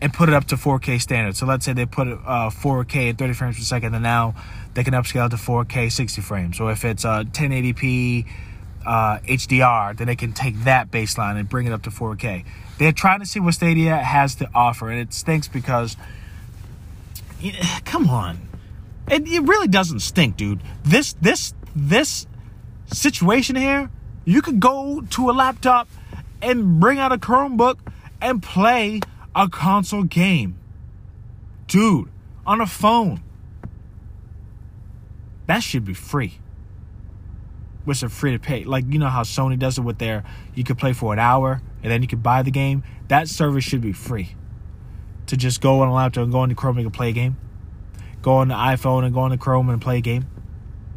and 0.00 0.12
put 0.12 0.28
it 0.28 0.34
up 0.34 0.46
to 0.46 0.56
4K 0.56 1.00
standard. 1.00 1.36
So 1.36 1.46
let's 1.46 1.64
say 1.64 1.72
they 1.72 1.86
put 1.86 2.08
it 2.08 2.18
uh, 2.24 2.50
4K 2.50 3.10
at 3.10 3.18
30 3.18 3.32
frames 3.32 3.56
per 3.56 3.62
second, 3.62 3.94
and 3.94 4.02
now 4.02 4.34
they 4.74 4.84
can 4.84 4.94
upscale 4.94 5.28
to 5.30 5.36
4K 5.36 5.90
60 5.90 6.22
frames. 6.22 6.56
So 6.56 6.68
if 6.68 6.84
it's 6.84 7.04
uh, 7.04 7.24
1080p 7.24 8.26
uh, 8.86 9.18
HDR, 9.18 9.96
then 9.96 10.06
they 10.06 10.16
can 10.16 10.32
take 10.32 10.58
that 10.64 10.90
baseline 10.90 11.38
and 11.38 11.48
bring 11.48 11.66
it 11.66 11.72
up 11.72 11.82
to 11.82 11.90
4K. 11.90 12.44
They're 12.78 12.92
trying 12.92 13.20
to 13.20 13.26
see 13.26 13.40
what 13.40 13.54
Stadia 13.54 13.96
has 13.96 14.36
to 14.36 14.48
offer, 14.54 14.88
and 14.88 15.00
it 15.00 15.12
stinks 15.12 15.48
because, 15.48 15.96
come 17.84 18.08
on, 18.08 18.48
it, 19.10 19.26
it 19.26 19.42
really 19.42 19.68
doesn't 19.68 20.00
stink, 20.00 20.36
dude. 20.36 20.60
This 20.84 21.14
this 21.14 21.54
this 21.74 22.26
situation 22.92 23.56
here, 23.56 23.90
you 24.24 24.42
could 24.42 24.60
go 24.60 25.02
to 25.10 25.30
a 25.30 25.32
laptop 25.32 25.88
and 26.40 26.78
bring 26.78 26.98
out 26.98 27.12
a 27.12 27.18
Chromebook 27.18 27.78
and 28.20 28.42
play 28.42 29.00
a 29.38 29.48
console 29.48 30.02
game. 30.02 30.58
Dude, 31.68 32.10
on 32.44 32.60
a 32.60 32.66
phone. 32.66 33.22
That 35.46 35.60
should 35.60 35.84
be 35.84 35.94
free. 35.94 36.40
With 37.86 37.98
some 37.98 38.08
free 38.08 38.32
to 38.32 38.38
pay. 38.40 38.64
Like, 38.64 38.84
you 38.88 38.98
know 38.98 39.08
how 39.08 39.22
Sony 39.22 39.56
does 39.56 39.78
it 39.78 39.82
with 39.82 39.98
their, 39.98 40.24
you 40.54 40.64
could 40.64 40.76
play 40.76 40.92
for 40.92 41.12
an 41.12 41.20
hour 41.20 41.62
and 41.82 41.90
then 41.90 42.02
you 42.02 42.08
could 42.08 42.22
buy 42.22 42.42
the 42.42 42.50
game. 42.50 42.82
That 43.06 43.28
service 43.28 43.62
should 43.62 43.80
be 43.80 43.92
free. 43.92 44.34
To 45.28 45.36
just 45.36 45.60
go 45.60 45.82
on 45.82 45.88
a 45.88 45.94
laptop 45.94 46.24
and 46.24 46.32
go 46.32 46.42
into 46.42 46.56
Chrome 46.56 46.78
and 46.78 46.92
play 46.92 47.10
a 47.10 47.12
game. 47.12 47.36
Go 48.20 48.32
on 48.32 48.48
the 48.48 48.54
iPhone 48.54 49.04
and 49.04 49.14
go 49.14 49.20
on 49.20 49.30
the 49.30 49.38
Chrome 49.38 49.70
and 49.70 49.80
play 49.80 49.98
a 49.98 50.00
game. 50.00 50.26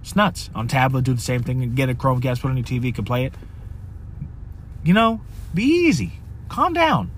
It's 0.02 0.16
nuts. 0.16 0.50
On 0.56 0.68
tablet, 0.68 1.04
do 1.04 1.14
the 1.14 1.22
same 1.22 1.44
thing. 1.44 1.62
And 1.62 1.76
get 1.76 1.90
a 1.90 1.94
Chromecast, 1.94 2.42
put 2.42 2.50
on 2.50 2.58
your 2.58 2.66
TV, 2.66 2.94
can 2.94 3.06
play 3.06 3.26
it. 3.26 3.36
You 4.84 4.96
know, 4.96 5.22
be 5.54 5.64
easy. 5.64 6.14
Calm 6.50 6.74
down. 6.74 7.12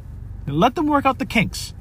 Let 0.48 0.76
them 0.76 0.88
work 0.88 1.06
out 1.06 1.20
the 1.20 1.26
kinks. 1.26 1.74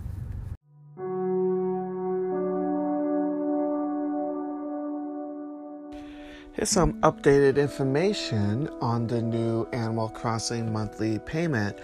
Here's 6.55 6.69
some 6.69 7.01
updated 7.01 7.57
information 7.57 8.69
on 8.83 9.07
the 9.07 9.23
new 9.23 9.67
Animal 9.73 10.11
Crossing 10.11 10.71
monthly 10.71 11.19
payment. 11.21 11.79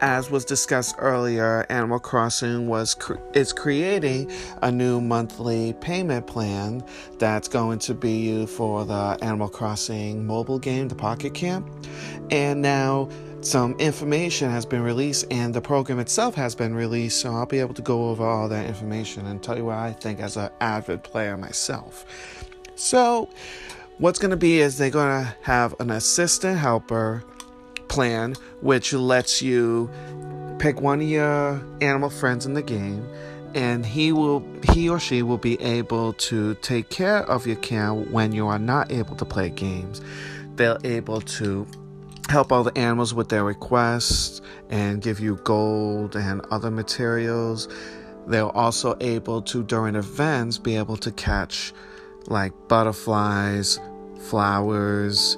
As 0.00 0.30
was 0.30 0.44
discussed 0.44 0.94
earlier, 0.98 1.66
Animal 1.68 1.98
Crossing 1.98 2.68
was 2.68 2.94
cre- 2.94 3.16
is 3.34 3.52
creating 3.52 4.30
a 4.62 4.70
new 4.70 5.00
monthly 5.00 5.72
payment 5.80 6.28
plan 6.28 6.84
that's 7.18 7.48
going 7.48 7.80
to 7.80 7.94
be 7.94 8.12
you 8.12 8.46
for 8.46 8.84
the 8.84 9.18
Animal 9.22 9.48
Crossing 9.48 10.24
mobile 10.24 10.60
game, 10.60 10.86
the 10.86 10.94
Pocket 10.94 11.34
Camp. 11.34 11.68
And 12.30 12.62
now 12.62 13.08
some 13.42 13.74
information 13.80 14.50
has 14.50 14.64
been 14.64 14.82
released 14.82 15.26
and 15.30 15.52
the 15.52 15.60
program 15.60 15.98
itself 15.98 16.34
has 16.36 16.54
been 16.54 16.74
released, 16.74 17.20
so 17.20 17.34
I'll 17.34 17.46
be 17.46 17.58
able 17.58 17.74
to 17.74 17.82
go 17.82 18.08
over 18.08 18.24
all 18.24 18.48
that 18.48 18.66
information 18.66 19.26
and 19.26 19.42
tell 19.42 19.56
you 19.56 19.64
what 19.64 19.78
I 19.78 19.92
think 19.92 20.20
as 20.20 20.36
an 20.36 20.50
avid 20.60 21.02
player 21.02 21.36
myself. 21.36 22.04
So, 22.76 23.28
what's 23.98 24.18
going 24.18 24.30
to 24.30 24.36
be 24.36 24.60
is 24.60 24.78
they're 24.78 24.90
going 24.90 25.24
to 25.24 25.36
have 25.42 25.74
an 25.80 25.90
assistant 25.90 26.58
helper 26.58 27.24
plan 27.88 28.34
which 28.60 28.92
lets 28.92 29.42
you 29.42 29.90
pick 30.58 30.80
one 30.80 31.00
of 31.00 31.08
your 31.08 31.60
animal 31.80 32.10
friends 32.10 32.46
in 32.46 32.54
the 32.54 32.62
game 32.62 33.06
and 33.54 33.84
he 33.84 34.12
will 34.12 34.42
he 34.72 34.88
or 34.88 34.98
she 34.98 35.22
will 35.22 35.36
be 35.36 35.60
able 35.60 36.14
to 36.14 36.54
take 36.62 36.88
care 36.88 37.18
of 37.28 37.46
your 37.46 37.56
camp 37.56 38.08
when 38.10 38.32
you 38.32 38.46
are 38.46 38.58
not 38.58 38.90
able 38.90 39.14
to 39.14 39.26
play 39.26 39.50
games 39.50 40.00
they're 40.54 40.78
able 40.84 41.20
to 41.20 41.66
help 42.32 42.50
all 42.50 42.64
the 42.64 42.76
animals 42.78 43.12
with 43.12 43.28
their 43.28 43.44
requests 43.44 44.40
and 44.70 45.02
give 45.02 45.20
you 45.20 45.36
gold 45.44 46.16
and 46.16 46.40
other 46.50 46.70
materials. 46.70 47.68
They're 48.26 48.44
also 48.56 48.96
able 49.00 49.42
to, 49.42 49.62
during 49.62 49.96
events, 49.96 50.56
be 50.56 50.76
able 50.76 50.96
to 50.96 51.12
catch 51.12 51.74
like 52.28 52.52
butterflies, 52.68 53.78
flowers, 54.30 55.36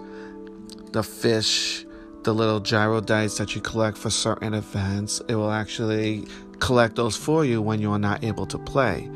the 0.92 1.02
fish, 1.02 1.84
the 2.22 2.32
little 2.32 2.60
gyroids 2.60 3.38
that 3.38 3.56
you 3.56 3.60
collect 3.60 3.98
for 3.98 4.10
certain 4.10 4.54
events. 4.54 5.20
It 5.28 5.34
will 5.34 5.50
actually 5.50 6.28
collect 6.60 6.94
those 6.94 7.16
for 7.16 7.44
you 7.44 7.60
when 7.60 7.80
you 7.80 7.90
are 7.90 7.98
not 7.98 8.22
able 8.22 8.46
to 8.46 8.58
play. 8.58 9.10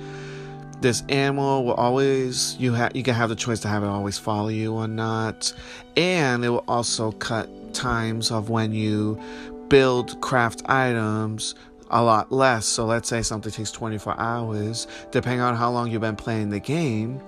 This 0.81 1.05
animal 1.09 1.65
will 1.65 1.75
always 1.75 2.57
you 2.59 2.73
have 2.73 2.95
you 2.95 3.03
can 3.03 3.15
have 3.15 3.29
the 3.29 3.37
choice 3.37 3.61
to 3.61 3.69
have 3.69 3.83
it 3.83 3.89
always 3.89 4.19
follow 4.19 4.49
you 4.49 4.75
or 4.75 4.89
not, 4.89 5.53
and 5.97 6.45
it 6.45 6.51
will 6.51 6.65
also 6.69 7.13
cut 7.13 7.49
times 7.75 8.31
of 8.31 8.51
when 8.51 8.73
you 8.73 9.21
build 9.69 10.21
craft 10.21 10.63
items 10.67 11.55
a 11.91 12.03
lot 12.03 12.31
less. 12.33 12.67
So 12.67 12.85
let's 12.85 13.09
say 13.09 13.23
something 13.23 13.51
takes 13.53 13.71
24 13.71 14.19
hours, 14.19 14.87
depending 15.11 15.41
on 15.41 15.57
how 15.57 15.71
long 15.71 15.91
you've 15.91 16.01
been 16.01 16.17
playing 16.17 16.51
the 16.51 16.61
game, 16.61 17.21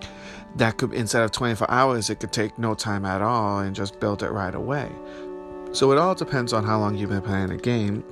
that 0.57 0.79
could 0.79 0.92
instead 0.92 1.22
of 1.22 1.31
24 1.31 1.70
hours, 1.70 2.11
it 2.11 2.20
could 2.20 2.33
take 2.33 2.59
no 2.59 2.74
time 2.74 3.05
at 3.05 3.22
all 3.22 3.61
and 3.61 3.74
just 3.74 4.00
build 4.00 4.22
it 4.22 4.31
right 4.31 4.55
away. 4.55 4.90
So 5.72 5.92
it 5.92 5.98
all 5.98 6.14
depends 6.14 6.53
on 6.53 6.64
how 6.64 6.81
long 6.81 6.96
you've 6.96 7.11
been 7.11 7.22
playing 7.22 7.48
the 7.48 7.57
game. 7.57 8.05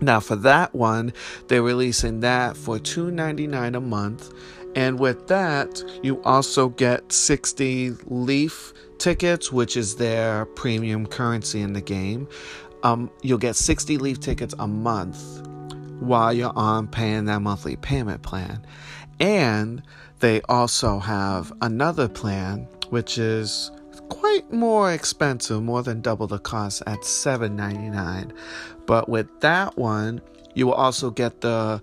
Now 0.00 0.20
for 0.20 0.36
that 0.36 0.74
one, 0.74 1.12
they're 1.48 1.62
releasing 1.62 2.20
that 2.20 2.56
for 2.56 2.78
$2.99 2.78 3.76
a 3.76 3.80
month. 3.80 4.32
And 4.74 4.98
with 4.98 5.26
that, 5.28 5.82
you 6.02 6.22
also 6.22 6.68
get 6.68 7.10
60 7.10 7.92
Leaf 8.06 8.74
tickets, 8.98 9.50
which 9.50 9.76
is 9.76 9.96
their 9.96 10.44
premium 10.44 11.06
currency 11.06 11.62
in 11.62 11.72
the 11.72 11.80
game. 11.80 12.28
Um, 12.82 13.10
you'll 13.22 13.38
get 13.38 13.56
60 13.56 13.96
Leaf 13.98 14.20
tickets 14.20 14.54
a 14.58 14.68
month 14.68 15.46
while 16.00 16.32
you're 16.32 16.52
on 16.54 16.88
paying 16.88 17.24
that 17.24 17.40
monthly 17.40 17.76
payment 17.76 18.22
plan. 18.22 18.64
And 19.18 19.82
they 20.20 20.42
also 20.42 20.98
have 20.98 21.52
another 21.62 22.08
plan, 22.08 22.68
which 22.90 23.16
is 23.16 23.70
quite 24.08 24.52
more 24.52 24.92
expensive, 24.92 25.62
more 25.62 25.82
than 25.82 26.00
double 26.00 26.26
the 26.26 26.38
cost 26.38 26.82
at 26.86 27.00
$7.99. 27.00 28.32
But 28.86 29.08
with 29.08 29.28
that 29.40 29.76
one, 29.76 30.20
you 30.54 30.66
will 30.66 30.74
also 30.74 31.10
get 31.10 31.40
the 31.40 31.82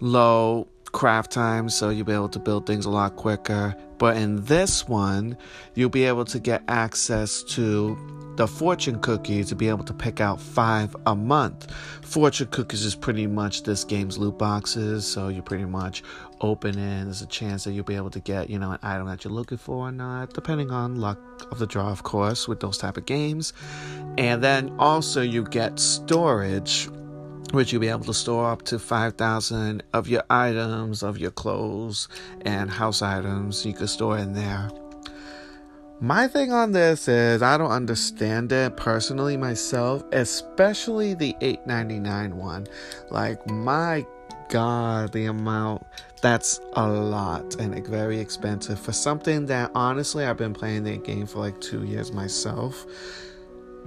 low 0.00 0.66
craft 0.92 1.32
time, 1.32 1.68
so 1.68 1.90
you'll 1.90 2.06
be 2.06 2.12
able 2.12 2.28
to 2.30 2.38
build 2.38 2.66
things 2.66 2.86
a 2.86 2.90
lot 2.90 3.16
quicker. 3.16 3.76
But 3.98 4.16
in 4.16 4.44
this 4.44 4.88
one, 4.88 5.36
you'll 5.74 5.90
be 5.90 6.04
able 6.04 6.24
to 6.26 6.38
get 6.38 6.62
access 6.68 7.42
to 7.54 7.96
the 8.36 8.46
fortune 8.46 8.98
cookie 9.00 9.44
to 9.44 9.54
be 9.54 9.68
able 9.68 9.84
to 9.84 9.94
pick 9.94 10.20
out 10.20 10.40
five 10.40 10.94
a 11.06 11.14
month. 11.14 11.70
Fortune 12.02 12.48
cookies 12.48 12.84
is 12.84 12.94
pretty 12.94 13.26
much 13.26 13.62
this 13.62 13.84
game's 13.84 14.18
loot 14.18 14.38
boxes, 14.38 15.06
so 15.06 15.28
you 15.28 15.42
pretty 15.42 15.64
much 15.64 16.02
open 16.40 16.78
it. 16.78 17.04
There's 17.04 17.22
a 17.22 17.26
chance 17.26 17.64
that 17.64 17.72
you'll 17.72 17.84
be 17.84 17.96
able 17.96 18.10
to 18.10 18.20
get, 18.20 18.50
you 18.50 18.58
know, 18.58 18.72
an 18.72 18.78
item 18.82 19.06
that 19.06 19.24
you're 19.24 19.32
looking 19.32 19.58
for 19.58 19.88
or 19.88 19.92
not, 19.92 20.34
depending 20.34 20.70
on 20.70 20.96
luck 20.96 21.18
of 21.50 21.58
the 21.58 21.66
draw, 21.66 21.90
of 21.90 22.02
course, 22.02 22.48
with 22.48 22.60
those 22.60 22.78
type 22.78 22.96
of 22.96 23.06
games. 23.06 23.52
And 24.18 24.42
then 24.42 24.74
also 24.78 25.22
you 25.22 25.44
get 25.44 25.78
storage 25.78 26.88
which 27.52 27.72
you'll 27.72 27.80
be 27.80 27.88
able 27.88 28.04
to 28.04 28.14
store 28.14 28.50
up 28.50 28.62
to 28.62 28.80
5,000 28.80 29.82
of 29.92 30.08
your 30.08 30.24
items, 30.28 31.04
of 31.04 31.18
your 31.18 31.30
clothes 31.30 32.08
and 32.40 32.68
house 32.68 33.00
items 33.00 33.64
you 33.64 33.72
could 33.72 33.88
store 33.88 34.18
in 34.18 34.32
there. 34.32 34.70
My 36.04 36.28
thing 36.28 36.52
on 36.52 36.72
this 36.72 37.08
is 37.08 37.40
I 37.40 37.56
don't 37.56 37.70
understand 37.70 38.52
it 38.52 38.76
personally 38.76 39.38
myself, 39.38 40.04
especially 40.12 41.14
the 41.14 41.34
8.99 41.40 42.34
one. 42.34 42.66
Like 43.08 43.48
my 43.48 44.04
god, 44.50 45.14
the 45.14 45.24
amount 45.24 45.86
that's 46.20 46.60
a 46.74 46.86
lot 46.86 47.54
and 47.54 47.86
very 47.86 48.20
expensive 48.20 48.78
for 48.78 48.92
something 48.92 49.46
that 49.46 49.70
honestly 49.74 50.26
I've 50.26 50.36
been 50.36 50.52
playing 50.52 50.84
the 50.84 50.98
game 50.98 51.26
for 51.26 51.38
like 51.38 51.58
2 51.62 51.84
years 51.84 52.12
myself. 52.12 52.84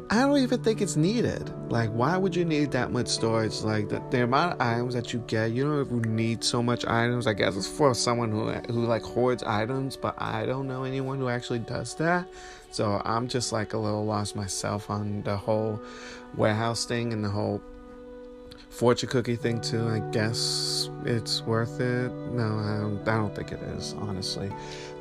I 0.09 0.21
don't 0.21 0.37
even 0.37 0.63
think 0.63 0.81
it's 0.81 0.95
needed. 0.95 1.51
Like, 1.69 1.89
why 1.89 2.15
would 2.15 2.33
you 2.33 2.45
need 2.45 2.71
that 2.71 2.91
much 2.91 3.07
storage? 3.09 3.61
Like, 3.61 3.89
the, 3.89 4.01
the 4.09 4.23
amount 4.23 4.53
of 4.53 4.61
items 4.61 4.93
that 4.93 5.11
you 5.11 5.19
get, 5.27 5.51
you 5.51 5.63
don't 5.63 5.85
even 5.85 6.15
need 6.15 6.45
so 6.45 6.63
much 6.63 6.85
items. 6.85 7.27
I 7.27 7.33
guess 7.33 7.57
it's 7.57 7.67
for 7.67 7.93
someone 7.93 8.31
who 8.31 8.49
who 8.71 8.85
like 8.85 9.03
hoards 9.03 9.43
items, 9.43 9.97
but 9.97 10.15
I 10.17 10.45
don't 10.45 10.65
know 10.65 10.83
anyone 10.83 11.19
who 11.19 11.27
actually 11.27 11.59
does 11.59 11.93
that. 11.95 12.25
So 12.71 13.01
I'm 13.03 13.27
just 13.27 13.51
like 13.51 13.73
a 13.73 13.77
little 13.77 14.05
lost 14.05 14.35
myself 14.35 14.89
on 14.89 15.23
the 15.23 15.35
whole 15.35 15.81
warehouse 16.37 16.85
thing 16.85 17.11
and 17.11 17.23
the 17.23 17.29
whole 17.29 17.61
fortune 18.69 19.09
cookie 19.09 19.35
thing 19.35 19.59
too. 19.59 19.87
I 19.89 19.99
guess 20.11 20.89
it's 21.03 21.41
worth 21.41 21.81
it. 21.81 22.11
No, 22.31 22.43
I 22.43 22.77
don't. 22.79 23.01
I 23.07 23.15
don't 23.17 23.35
think 23.35 23.51
it 23.51 23.61
is. 23.75 23.93
Honestly, 23.97 24.51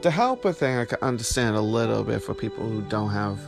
the 0.03 0.11
helper 0.11 0.53
thing 0.53 0.79
I 0.79 0.85
can 0.85 0.99
understand 1.01 1.55
a 1.55 1.61
little 1.61 2.03
bit 2.03 2.25
for 2.25 2.35
people 2.35 2.69
who 2.69 2.83
don't 2.83 3.11
have 3.11 3.38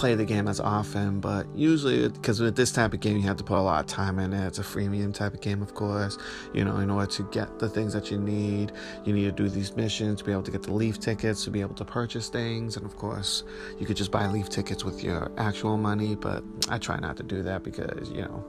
play 0.00 0.14
the 0.14 0.24
game 0.24 0.48
as 0.48 0.60
often, 0.60 1.20
but 1.20 1.46
usually 1.54 2.08
because 2.08 2.40
with 2.40 2.56
this 2.56 2.72
type 2.72 2.94
of 2.94 3.00
game 3.00 3.18
you 3.18 3.22
have 3.22 3.36
to 3.36 3.44
put 3.44 3.58
a 3.58 3.60
lot 3.60 3.80
of 3.80 3.86
time 3.86 4.18
in 4.18 4.32
it. 4.32 4.46
It's 4.46 4.58
a 4.58 4.62
freemium 4.62 5.12
type 5.12 5.34
of 5.34 5.42
game, 5.42 5.60
of 5.60 5.74
course. 5.74 6.16
You 6.54 6.64
know, 6.64 6.78
in 6.78 6.88
order 6.90 7.06
to 7.12 7.22
get 7.24 7.58
the 7.58 7.68
things 7.68 7.92
that 7.92 8.10
you 8.10 8.16
need, 8.16 8.72
you 9.04 9.12
need 9.12 9.24
to 9.24 9.32
do 9.32 9.50
these 9.50 9.76
missions 9.76 10.20
to 10.20 10.24
be 10.24 10.32
able 10.32 10.44
to 10.44 10.50
get 10.50 10.62
the 10.62 10.72
leaf 10.72 10.98
tickets 10.98 11.44
to 11.44 11.50
be 11.50 11.60
able 11.60 11.74
to 11.74 11.84
purchase 11.84 12.30
things, 12.30 12.78
and 12.78 12.86
of 12.86 12.96
course, 12.96 13.44
you 13.78 13.84
could 13.84 13.96
just 13.98 14.10
buy 14.10 14.26
leaf 14.26 14.48
tickets 14.48 14.86
with 14.86 15.04
your 15.04 15.30
actual 15.36 15.76
money. 15.76 16.14
But 16.14 16.44
I 16.70 16.78
try 16.78 16.98
not 16.98 17.18
to 17.18 17.22
do 17.22 17.42
that 17.42 17.62
because 17.62 18.08
you 18.08 18.22
know, 18.22 18.42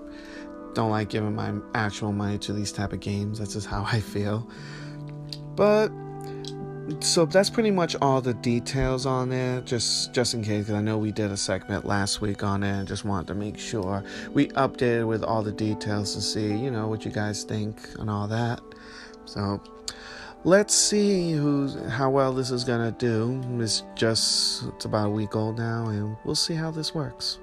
don't 0.73 0.89
like 0.89 1.09
giving 1.09 1.35
my 1.35 1.53
actual 1.75 2.13
money 2.13 2.37
to 2.37 2.53
these 2.53 2.71
type 2.71 2.93
of 2.93 3.01
games. 3.01 3.39
That's 3.39 3.55
just 3.55 3.67
how 3.67 3.83
I 3.83 3.99
feel. 3.99 4.49
But 5.55 5.91
so 6.99 7.25
that's 7.25 7.49
pretty 7.49 7.71
much 7.71 7.95
all 8.01 8.21
the 8.21 8.33
details 8.35 9.05
on 9.05 9.31
it 9.31 9.65
just 9.65 10.13
just 10.13 10.33
in 10.33 10.43
case 10.43 10.65
because 10.65 10.75
i 10.75 10.81
know 10.81 10.97
we 10.97 11.11
did 11.11 11.31
a 11.31 11.37
segment 11.37 11.85
last 11.85 12.21
week 12.21 12.43
on 12.43 12.63
it 12.63 12.71
and 12.71 12.87
just 12.87 13.05
wanted 13.05 13.27
to 13.27 13.33
make 13.33 13.57
sure 13.57 14.03
we 14.33 14.47
updated 14.49 15.07
with 15.07 15.23
all 15.23 15.41
the 15.41 15.51
details 15.51 16.13
to 16.15 16.21
see 16.21 16.55
you 16.55 16.71
know 16.71 16.87
what 16.87 17.05
you 17.05 17.11
guys 17.11 17.43
think 17.43 17.77
and 17.99 18.09
all 18.09 18.27
that. 18.27 18.61
So 19.25 19.61
let's 20.43 20.73
see 20.73 21.31
who's 21.31 21.75
how 21.89 22.09
well 22.09 22.33
this 22.33 22.51
is 22.51 22.63
gonna 22.63 22.91
do. 22.91 23.41
It's 23.59 23.83
just 23.95 24.63
it's 24.75 24.85
about 24.85 25.07
a 25.07 25.11
week 25.11 25.35
old 25.35 25.57
now 25.57 25.87
and 25.87 26.17
we'll 26.25 26.35
see 26.35 26.55
how 26.55 26.71
this 26.71 26.93
works 26.93 27.39